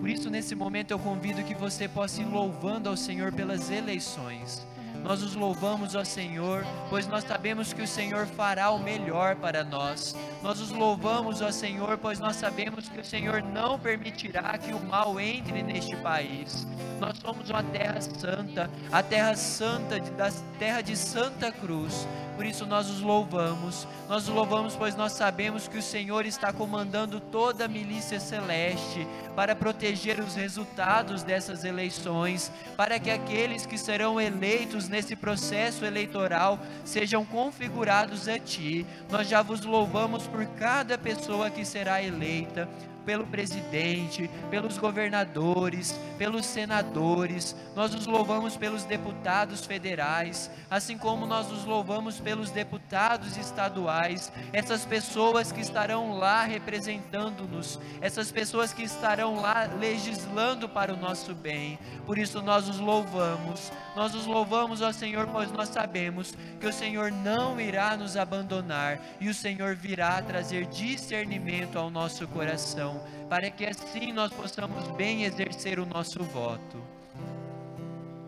[0.00, 4.66] Por isso, nesse momento, eu convido que você possa ir louvando ao Senhor pelas eleições.
[5.02, 9.64] Nós os louvamos, ó Senhor, pois nós sabemos que o Senhor fará o melhor para
[9.64, 10.14] nós.
[10.42, 14.80] Nós os louvamos, ó Senhor, pois nós sabemos que o Senhor não permitirá que o
[14.80, 16.66] mal entre neste país.
[17.00, 22.06] Nós somos uma terra santa, a terra santa da terra de Santa Cruz.
[22.38, 23.84] Por isso nós os louvamos.
[24.08, 29.08] Nós os louvamos pois nós sabemos que o Senhor está comandando toda a milícia celeste
[29.34, 36.60] para proteger os resultados dessas eleições, para que aqueles que serão eleitos nesse processo eleitoral
[36.84, 38.86] sejam configurados a ti.
[39.10, 42.68] Nós já vos louvamos por cada pessoa que será eleita
[43.08, 51.50] pelo presidente, pelos governadores, pelos senadores, nós os louvamos pelos deputados federais, assim como nós
[51.50, 59.40] os louvamos pelos deputados estaduais, essas pessoas que estarão lá representando-nos, essas pessoas que estarão
[59.40, 61.78] lá legislando para o nosso bem.
[62.04, 66.72] Por isso nós os louvamos, nós os louvamos, ó Senhor, pois nós sabemos que o
[66.74, 72.97] Senhor não irá nos abandonar e o Senhor virá trazer discernimento ao nosso coração
[73.28, 76.78] para que assim nós possamos bem exercer o nosso voto.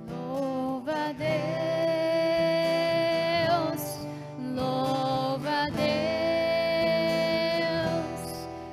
[0.08, 1.12] Louva a
[3.52, 3.98] Deus,
[4.54, 5.90] louva a Deus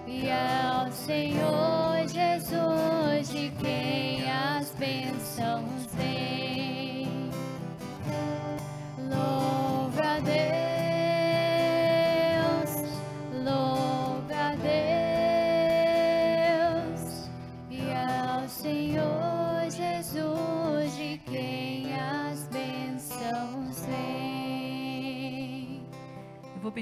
[0.07, 5.26] e ao Senhor Jesus de quem as bênçãos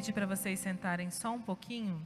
[0.06, 2.00] pedir para vocês sentarem só um pouquinho.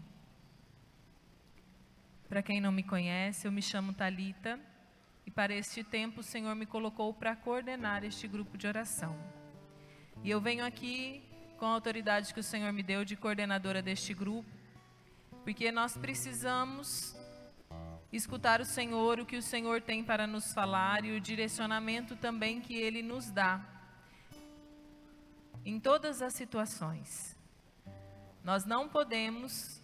[2.29, 4.57] Para quem não me conhece, eu me chamo Talita
[5.25, 9.17] e para este tempo o Senhor me colocou para coordenar este grupo de oração.
[10.23, 11.21] E eu venho aqui
[11.57, 14.49] com a autoridade que o Senhor me deu de coordenadora deste grupo,
[15.43, 17.17] porque nós precisamos
[18.13, 22.61] escutar o Senhor, o que o Senhor tem para nos falar e o direcionamento também
[22.61, 23.61] que ele nos dá
[25.65, 27.37] em todas as situações.
[28.49, 29.79] Nós não podemos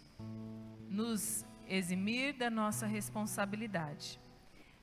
[0.88, 4.18] nos eximir da nossa responsabilidade.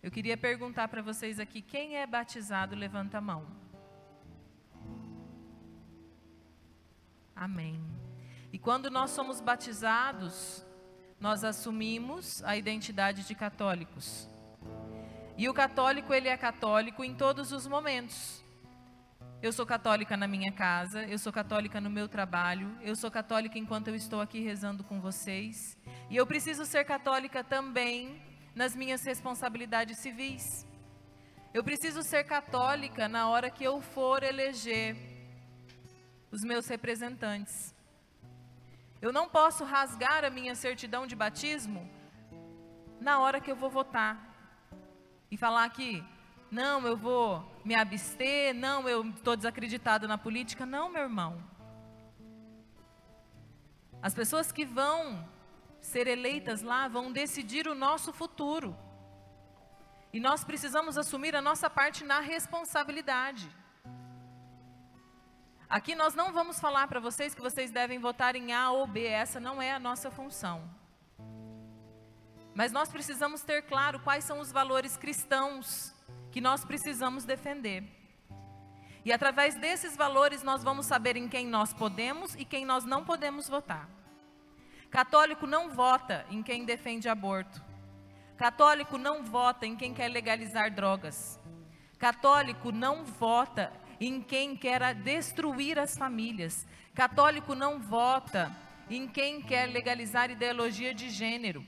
[0.01, 3.45] Eu queria perguntar para vocês aqui: quem é batizado, levanta a mão.
[7.35, 7.83] Amém.
[8.53, 10.65] E quando nós somos batizados,
[11.19, 14.29] nós assumimos a identidade de católicos.
[15.37, 18.41] E o católico, ele é católico em todos os momentos.
[19.43, 23.59] Eu sou católica na minha casa, eu sou católica no meu trabalho, eu sou católica
[23.59, 25.77] enquanto eu estou aqui rezando com vocês.
[26.09, 28.21] E eu preciso ser católica também
[28.55, 30.65] nas minhas responsabilidades civis.
[31.53, 34.95] Eu preciso ser católica na hora que eu for eleger
[36.31, 37.75] os meus representantes.
[39.01, 41.85] Eu não posso rasgar a minha certidão de batismo
[42.97, 44.15] na hora que eu vou votar
[45.29, 46.01] e falar que
[46.49, 50.65] não, eu vou me abster, não, eu estou desacreditado na política.
[50.65, 51.41] Não, meu irmão.
[54.01, 55.27] As pessoas que vão
[55.79, 58.75] ser eleitas lá vão decidir o nosso futuro.
[60.11, 63.49] E nós precisamos assumir a nossa parte na responsabilidade.
[65.69, 69.05] Aqui nós não vamos falar para vocês que vocês devem votar em A ou B,
[69.05, 70.69] essa não é a nossa função.
[72.53, 75.92] Mas nós precisamos ter claro quais são os valores cristãos
[76.33, 77.83] que nós precisamos defender.
[79.05, 83.05] E através desses valores nós vamos saber em quem nós podemos e quem nós não
[83.05, 83.87] podemos votar.
[84.89, 87.63] Católico não vota em quem defende aborto.
[88.35, 91.39] Católico não vota em quem quer legalizar drogas.
[91.99, 96.65] Católico não vota em quem quer destruir as famílias.
[96.95, 98.51] Católico não vota
[98.89, 101.63] em quem quer legalizar ideologia de gênero.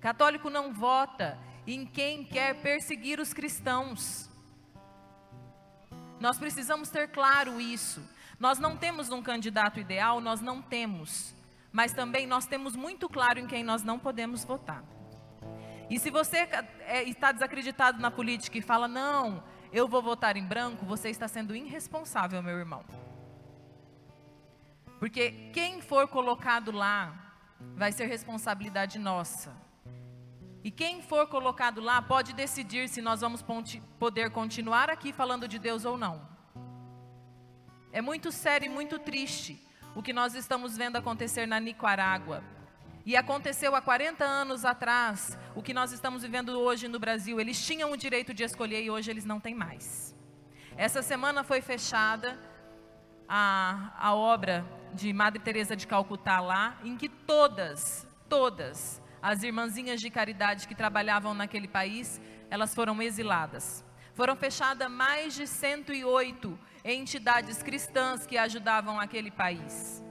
[0.00, 4.28] Católico não vota em quem quer perseguir os cristãos.
[6.18, 8.02] Nós precisamos ter claro isso.
[8.38, 11.34] Nós não temos um candidato ideal, nós não temos.
[11.70, 14.84] Mas também nós temos muito claro em quem nós não podemos votar.
[15.88, 16.48] E se você
[16.80, 21.28] é, está desacreditado na política e fala, não, eu vou votar em branco, você está
[21.28, 22.84] sendo irresponsável, meu irmão.
[24.98, 27.34] Porque quem for colocado lá
[27.74, 29.52] vai ser responsabilidade nossa.
[30.64, 33.44] E quem for colocado lá pode decidir se nós vamos
[33.98, 36.26] poder continuar aqui falando de Deus ou não.
[37.92, 39.60] É muito sério e muito triste
[39.94, 42.42] o que nós estamos vendo acontecer na Nicarágua.
[43.04, 47.40] E aconteceu há 40 anos atrás, o que nós estamos vivendo hoje no Brasil.
[47.40, 50.14] Eles tinham o direito de escolher e hoje eles não têm mais.
[50.76, 52.38] Essa semana foi fechada
[53.28, 54.64] a, a obra
[54.94, 60.74] de Madre Teresa de Calcutá lá, em que todas, todas as irmãzinhas de caridade que
[60.74, 62.20] trabalhavam naquele país,
[62.50, 63.84] elas foram exiladas.
[64.14, 70.02] Foram fechadas mais de 108 entidades cristãs que ajudavam aquele país.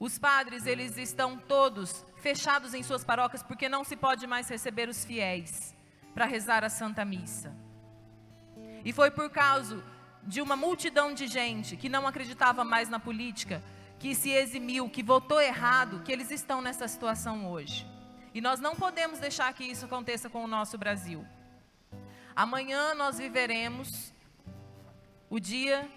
[0.00, 4.88] Os padres, eles estão todos fechados em suas paróquias porque não se pode mais receber
[4.88, 5.74] os fiéis
[6.14, 7.54] para rezar a Santa Missa.
[8.84, 9.84] E foi por causa
[10.22, 13.62] de uma multidão de gente que não acreditava mais na política,
[14.04, 17.86] que se eximiu, que votou errado, que eles estão nessa situação hoje.
[18.34, 21.24] E nós não podemos deixar que isso aconteça com o nosso Brasil.
[22.36, 24.12] Amanhã nós viveremos
[25.30, 25.88] o dia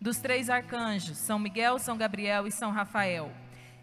[0.00, 3.30] dos três arcanjos, São Miguel, São Gabriel e São Rafael.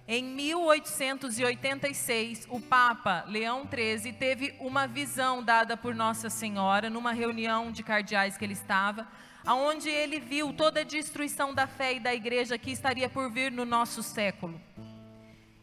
[0.05, 7.71] Em 1886, o Papa Leão XIII teve uma visão dada por Nossa Senhora numa reunião
[7.71, 9.07] de cardeais que ele estava,
[9.47, 13.49] aonde ele viu toda a destruição da fé e da igreja que estaria por vir
[13.49, 14.59] no nosso século.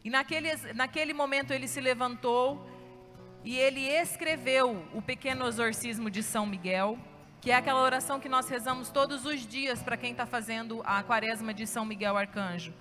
[0.03, 2.67] E naquele, naquele momento ele se levantou
[3.43, 6.97] e ele escreveu o pequeno exorcismo de São Miguel,
[7.39, 11.03] que é aquela oração que nós rezamos todos os dias para quem está fazendo a
[11.03, 12.73] quaresma de São Miguel Arcanjo.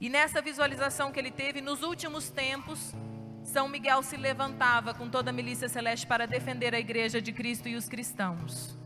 [0.00, 2.94] E nessa visualização que ele teve, nos últimos tempos,
[3.42, 7.68] São Miguel se levantava com toda a milícia celeste para defender a igreja de Cristo
[7.68, 8.85] e os cristãos.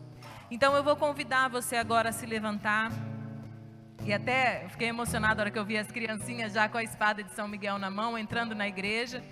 [0.50, 2.90] Então eu vou convidar você agora a se levantar.
[4.04, 7.22] E até fiquei emocionada na hora que eu vi as criancinhas já com a espada
[7.22, 9.22] de São Miguel na mão, entrando na igreja.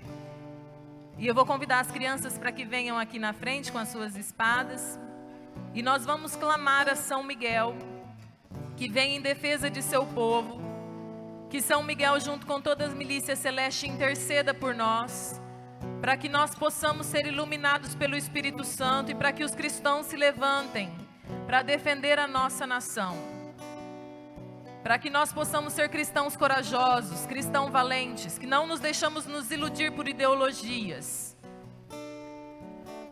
[1.17, 4.15] E eu vou convidar as crianças para que venham aqui na frente com as suas
[4.15, 5.01] espadas.
[5.75, 7.75] E nós vamos clamar a São Miguel,
[8.77, 10.69] que vem em defesa de seu povo
[11.51, 15.41] que São Miguel, junto com todas as milícias celestes, interceda por nós,
[15.99, 20.17] para que nós possamos ser iluminados pelo Espírito Santo e para que os cristãos se
[20.17, 21.08] levantem
[21.47, 23.17] para defender a nossa nação.
[24.83, 29.93] Para que nós possamos ser cristãos corajosos, cristãos valentes, que não nos deixamos nos iludir
[29.93, 31.37] por ideologias.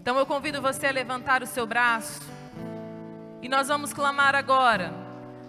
[0.01, 2.21] Então eu convido você a levantar o seu braço
[3.43, 4.93] e nós vamos clamar agora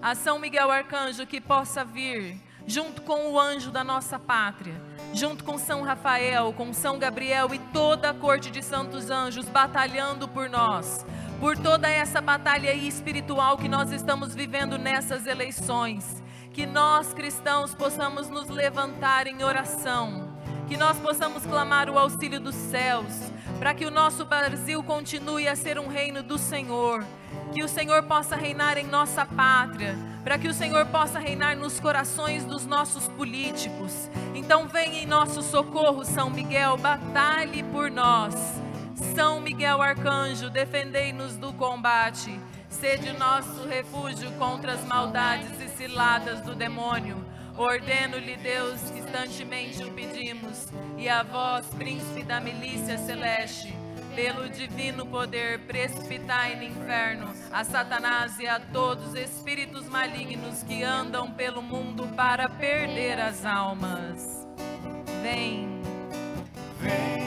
[0.02, 4.76] a São Miguel Arcanjo que possa vir junto com o anjo da nossa pátria,
[5.14, 10.28] junto com São Rafael, com São Gabriel e toda a corte de santos anjos batalhando
[10.28, 11.06] por nós,
[11.40, 16.24] por toda essa batalha espiritual que nós estamos vivendo nessas eleições.
[16.52, 20.36] Que nós cristãos possamos nos levantar em oração,
[20.68, 25.56] que nós possamos clamar o auxílio dos céus, para que o nosso Brasil continue a
[25.56, 27.06] ser um reino do Senhor,
[27.54, 31.80] que o Senhor possa reinar em nossa pátria, para que o Senhor possa reinar nos
[31.80, 34.10] corações dos nossos políticos.
[34.34, 38.34] Então, vem em nosso socorro, São Miguel, batalhe por nós.
[39.18, 42.40] São Miguel Arcanjo, defendei-nos do combate.
[42.70, 47.26] Sede nosso refúgio contra as maldades e ciladas do demônio.
[47.58, 50.68] Ordeno-lhe Deus que instantemente o pedimos,
[51.00, 53.76] e a vós, príncipe da milícia celeste,
[54.16, 60.84] pelo divino poder, precipitai no inferno a Satanás e a todos os espíritos malignos que
[60.84, 64.48] andam pelo mundo para perder as almas.
[65.24, 65.82] Vem,
[66.80, 67.27] vem,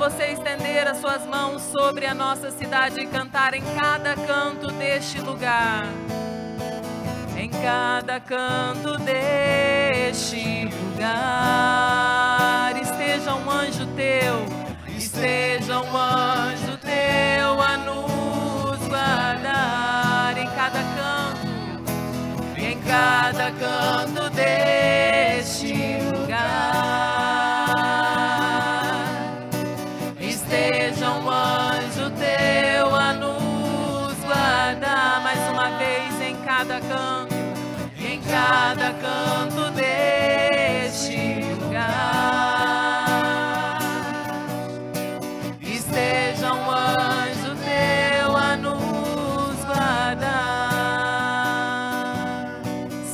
[0.00, 5.20] você estender as suas mãos sobre a nossa cidade e cantar em cada canto deste
[5.20, 5.86] lugar.
[7.36, 14.44] Em cada canto deste lugar, esteja um anjo teu,
[14.96, 21.46] esteja um anjo teu a nos guardar em cada canto,
[22.58, 25.59] em cada canto deste
[38.30, 43.08] cada canto deste lugar.
[45.60, 50.70] Esteja um anjo teu a nos guardar.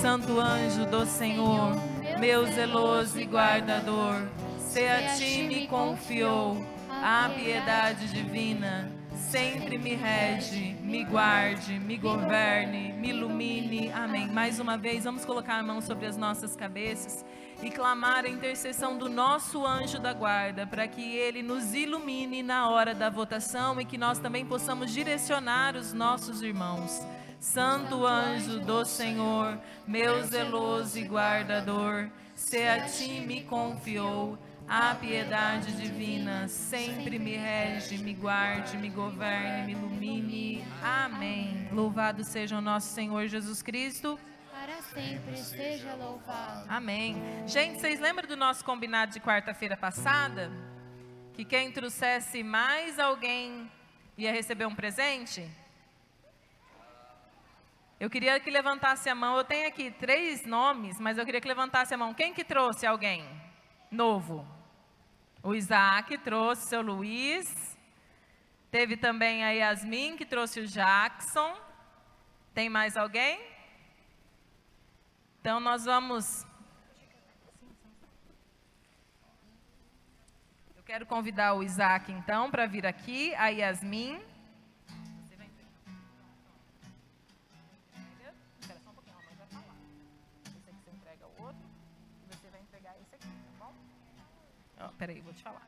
[0.00, 1.74] Santo anjo do Senhor,
[2.20, 4.22] meu zeloso e guardador,
[4.58, 12.92] se a ti me confiou a piedade divina sempre me rege, me guarde, me governe,
[12.92, 13.90] me ilumine.
[13.92, 14.28] Amém.
[14.28, 17.24] Mais uma vez, vamos colocar a mão sobre as nossas cabeças
[17.62, 22.68] e clamar a intercessão do nosso anjo da guarda, para que ele nos ilumine na
[22.68, 27.00] hora da votação e que nós também possamos direcionar os nossos irmãos.
[27.40, 35.72] Santo anjo do Senhor, meu zeloso e guardador, se a ti me confiou a piedade
[35.76, 40.64] divina sempre me rege, me guarde, me governe, me ilumine.
[40.82, 41.68] Amém.
[41.70, 44.18] Louvado seja o nosso Senhor Jesus Cristo.
[44.50, 46.66] Para sempre seja louvado.
[46.68, 47.16] Amém.
[47.46, 50.50] Gente, vocês lembram do nosso combinado de quarta-feira passada?
[51.32, 53.70] Que quem trouxesse mais alguém
[54.18, 55.48] ia receber um presente?
[58.00, 59.36] Eu queria que levantasse a mão.
[59.36, 62.12] Eu tenho aqui três nomes, mas eu queria que levantasse a mão.
[62.12, 63.24] Quem que trouxe alguém
[63.90, 64.55] novo?
[65.48, 67.78] O Isaac trouxe o seu Luiz.
[68.68, 71.56] Teve também a Yasmin que trouxe o Jackson.
[72.52, 73.38] Tem mais alguém?
[75.40, 76.44] Então nós vamos.
[80.76, 84.20] Eu quero convidar o Isaac então para vir aqui, a Yasmin.
[94.98, 95.66] Peraí, vou te falar.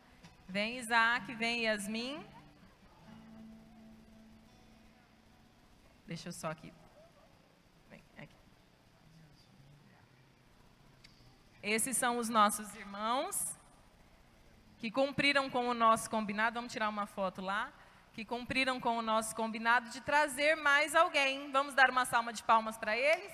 [0.48, 2.24] Vem Isaac, vem Yasmin.
[6.06, 6.72] Deixa eu só aqui.
[7.90, 8.34] Vem, aqui.
[11.62, 13.58] Esses são os nossos irmãos
[14.78, 16.54] que cumpriram com o nosso combinado.
[16.54, 17.70] Vamos tirar uma foto lá.
[18.14, 21.52] Que cumpriram com o nosso combinado de trazer mais alguém.
[21.52, 23.32] Vamos dar uma salva de palmas para eles.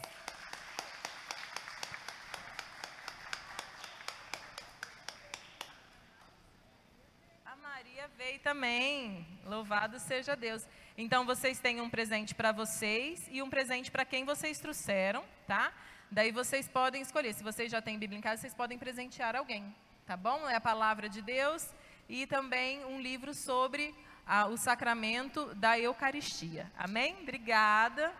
[8.25, 9.27] Veio também.
[9.45, 10.67] Louvado seja Deus.
[10.97, 15.71] Então vocês têm um presente para vocês e um presente para quem vocês trouxeram, tá?
[16.11, 17.35] Daí vocês podem escolher.
[17.35, 19.75] Se vocês já têm Bíblia em casa, vocês podem presentear alguém,
[20.07, 20.49] tá bom?
[20.49, 21.69] É a palavra de Deus
[22.09, 23.95] e também um livro sobre
[24.27, 26.73] ah, o sacramento da Eucaristia.
[26.79, 27.17] Amém?
[27.21, 28.11] Obrigada.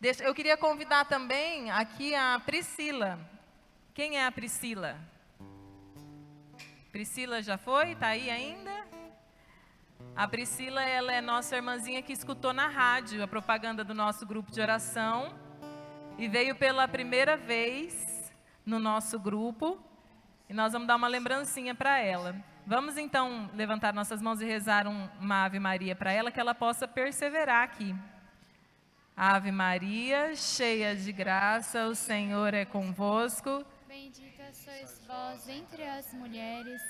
[0.00, 3.18] Deixa, eu queria convidar também aqui a Priscila.
[3.92, 4.96] Quem é a Priscila?
[6.92, 7.90] Priscila já foi?
[7.90, 8.95] Está aí ainda?
[10.14, 14.50] A Priscila, ela é nossa irmãzinha que escutou na rádio a propaganda do nosso grupo
[14.50, 15.34] de oração
[16.18, 18.32] e veio pela primeira vez
[18.64, 19.78] no nosso grupo
[20.48, 22.34] e nós vamos dar uma lembrancinha para ela.
[22.66, 26.54] Vamos então levantar nossas mãos e rezar um, uma Ave Maria para ela, que ela
[26.54, 27.94] possa perseverar aqui.
[29.16, 33.64] Ave Maria, cheia de graça, o Senhor é convosco.
[33.86, 36.82] Bendita sois vós entre as mulheres,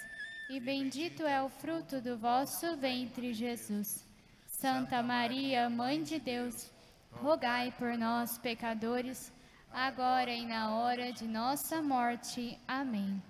[0.48, 4.06] e bendito é o fruto do vosso ventre, Jesus.
[4.46, 6.70] Santa Maria, Mãe de Deus,
[7.10, 9.32] rogai por nós, pecadores,
[9.72, 12.58] agora e na hora de nossa morte.
[12.66, 13.20] Amém.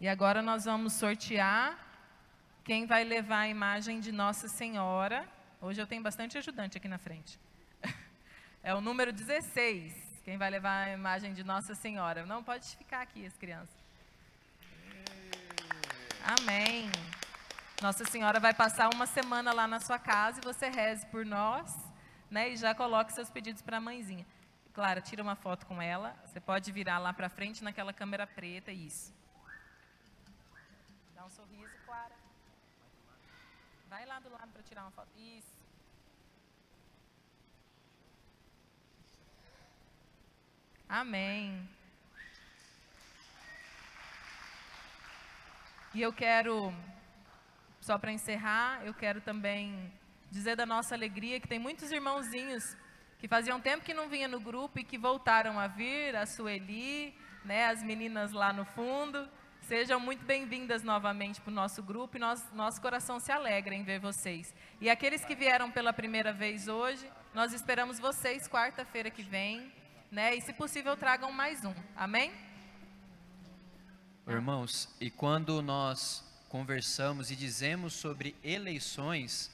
[0.00, 1.78] E agora nós vamos sortear
[2.64, 5.28] quem vai levar a imagem de Nossa Senhora.
[5.60, 7.38] Hoje eu tenho bastante ajudante aqui na frente.
[8.64, 10.22] É o número 16.
[10.24, 12.24] Quem vai levar a imagem de Nossa Senhora?
[12.24, 13.81] Não pode ficar aqui as crianças.
[16.24, 16.88] Amém.
[17.80, 21.76] Nossa Senhora vai passar uma semana lá na sua casa e você reze por nós,
[22.30, 22.50] né?
[22.50, 24.24] E já coloque seus pedidos para a mãezinha.
[24.72, 26.14] Clara, tira uma foto com ela.
[26.24, 29.12] Você pode virar lá para frente naquela câmera preta, isso.
[31.14, 32.14] Dá um sorriso, Clara.
[33.90, 35.08] Vai lá do lado para tirar uma foto.
[35.18, 35.52] Isso.
[40.88, 41.68] Amém.
[45.94, 46.72] E eu quero,
[47.78, 49.92] só para encerrar, eu quero também
[50.30, 52.74] dizer da nossa alegria que tem muitos irmãozinhos
[53.18, 57.14] que faziam tempo que não vinha no grupo e que voltaram a vir, a Sueli,
[57.44, 59.28] né, as meninas lá no fundo.
[59.60, 63.84] Sejam muito bem-vindas novamente para o nosso grupo e nós, nosso coração se alegra em
[63.84, 64.54] ver vocês.
[64.80, 69.70] E aqueles que vieram pela primeira vez hoje, nós esperamos vocês quarta-feira que vem,
[70.10, 70.34] né?
[70.34, 71.74] E se possível, tragam mais um.
[71.94, 72.32] Amém?
[74.26, 79.50] Irmãos, e quando nós conversamos e dizemos sobre eleições,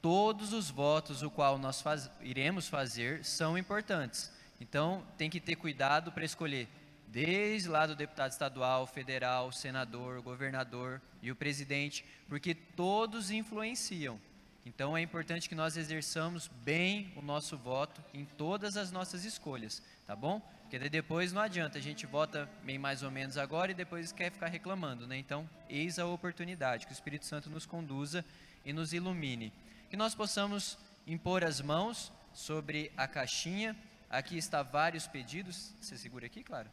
[0.00, 4.32] todos os votos o qual nós faz, iremos fazer são importantes.
[4.60, 6.68] Então, tem que ter cuidado para escolher
[7.06, 14.18] desde lá do deputado estadual, federal, senador, governador e o presidente, porque todos influenciam.
[14.64, 19.82] Então é importante que nós exerçamos bem o nosso voto em todas as nossas escolhas,
[20.06, 20.40] tá bom?
[20.72, 24.10] Porque daí depois não adianta, a gente vota bem mais ou menos agora e depois
[24.10, 25.18] quer ficar reclamando, né?
[25.18, 28.24] Então, eis a oportunidade, que o Espírito Santo nos conduza
[28.64, 29.52] e nos ilumine.
[29.90, 33.76] Que nós possamos impor as mãos sobre a caixinha.
[34.08, 35.74] Aqui está vários pedidos.
[35.78, 36.70] Você segura aqui, claro?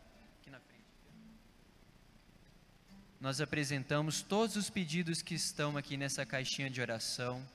[3.19, 7.45] nós apresentamos todos os pedidos que estão aqui nessa caixinha de oração.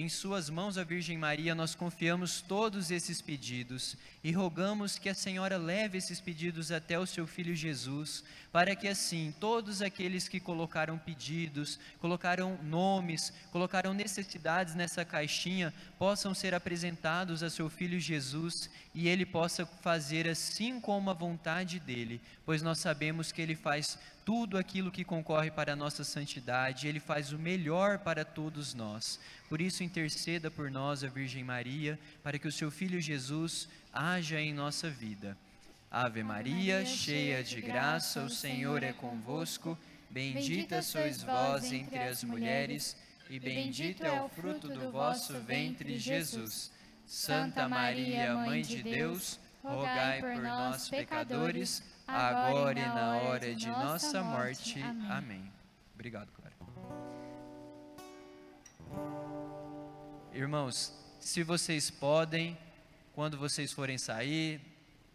[0.00, 5.14] Em Suas mãos, a Virgem Maria, nós confiamos todos esses pedidos e rogamos que a
[5.14, 8.22] Senhora leve esses pedidos até o seu Filho Jesus,
[8.52, 16.32] para que assim todos aqueles que colocaram pedidos, colocaram nomes, colocaram necessidades nessa caixinha, possam
[16.32, 22.20] ser apresentados a seu Filho Jesus e ele possa fazer assim como a vontade dele,
[22.46, 23.98] pois nós sabemos que ele faz
[24.28, 29.18] tudo aquilo que concorre para a nossa santidade, Ele faz o melhor para todos nós.
[29.48, 34.38] Por isso, interceda por nós, a Virgem Maria, para que o seu Filho Jesus haja
[34.38, 35.34] em nossa vida.
[35.90, 39.78] Ave Maria, cheia de graça, o Senhor é convosco.
[40.10, 42.98] Bendita sois vós entre as mulheres,
[43.30, 46.70] e bendito é o fruto do vosso ventre, Jesus.
[47.06, 54.22] Santa Maria, Mãe de Deus, rogai por nós, pecadores agora e na hora de nossa
[54.22, 54.82] morte.
[55.10, 55.52] Amém.
[55.94, 56.54] Obrigado, Clara.
[60.32, 62.56] Irmãos, se vocês podem,
[63.14, 64.60] quando vocês forem sair,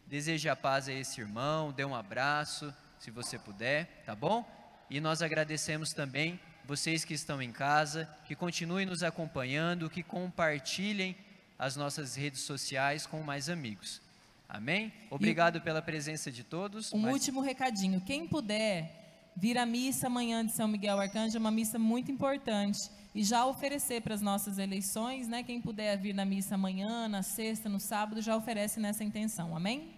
[0.05, 4.45] deseje a paz a esse irmão, dê um abraço, se você puder, tá bom?
[4.89, 11.15] E nós agradecemos também vocês que estão em casa, que continuem nos acompanhando, que compartilhem
[11.57, 14.01] as nossas redes sociais com mais amigos.
[14.47, 14.93] Amém?
[15.09, 16.93] Obrigado e pela presença de todos.
[16.93, 17.13] Um mas...
[17.13, 18.01] último recadinho.
[18.01, 19.03] Quem puder
[19.35, 22.79] vir à missa amanhã de São Miguel Arcanjo, é uma missa muito importante.
[23.15, 25.43] E já oferecer para as nossas eleições, né?
[25.43, 29.55] Quem puder vir na missa amanhã, na sexta, no sábado, já oferece nessa intenção.
[29.55, 29.91] Amém?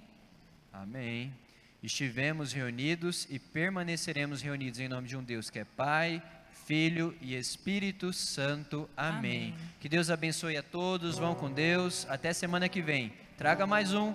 [0.71, 1.33] Amém.
[1.81, 6.21] Estivemos reunidos e permaneceremos reunidos em nome de um Deus que é Pai,
[6.65, 8.89] Filho e Espírito Santo.
[8.97, 9.53] Amém.
[9.53, 9.55] Amém.
[9.79, 11.17] Que Deus abençoe a todos.
[11.17, 12.05] Vão com Deus.
[12.09, 13.13] Até semana que vem.
[13.37, 14.13] Traga mais um.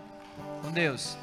[0.62, 1.16] Com Deus.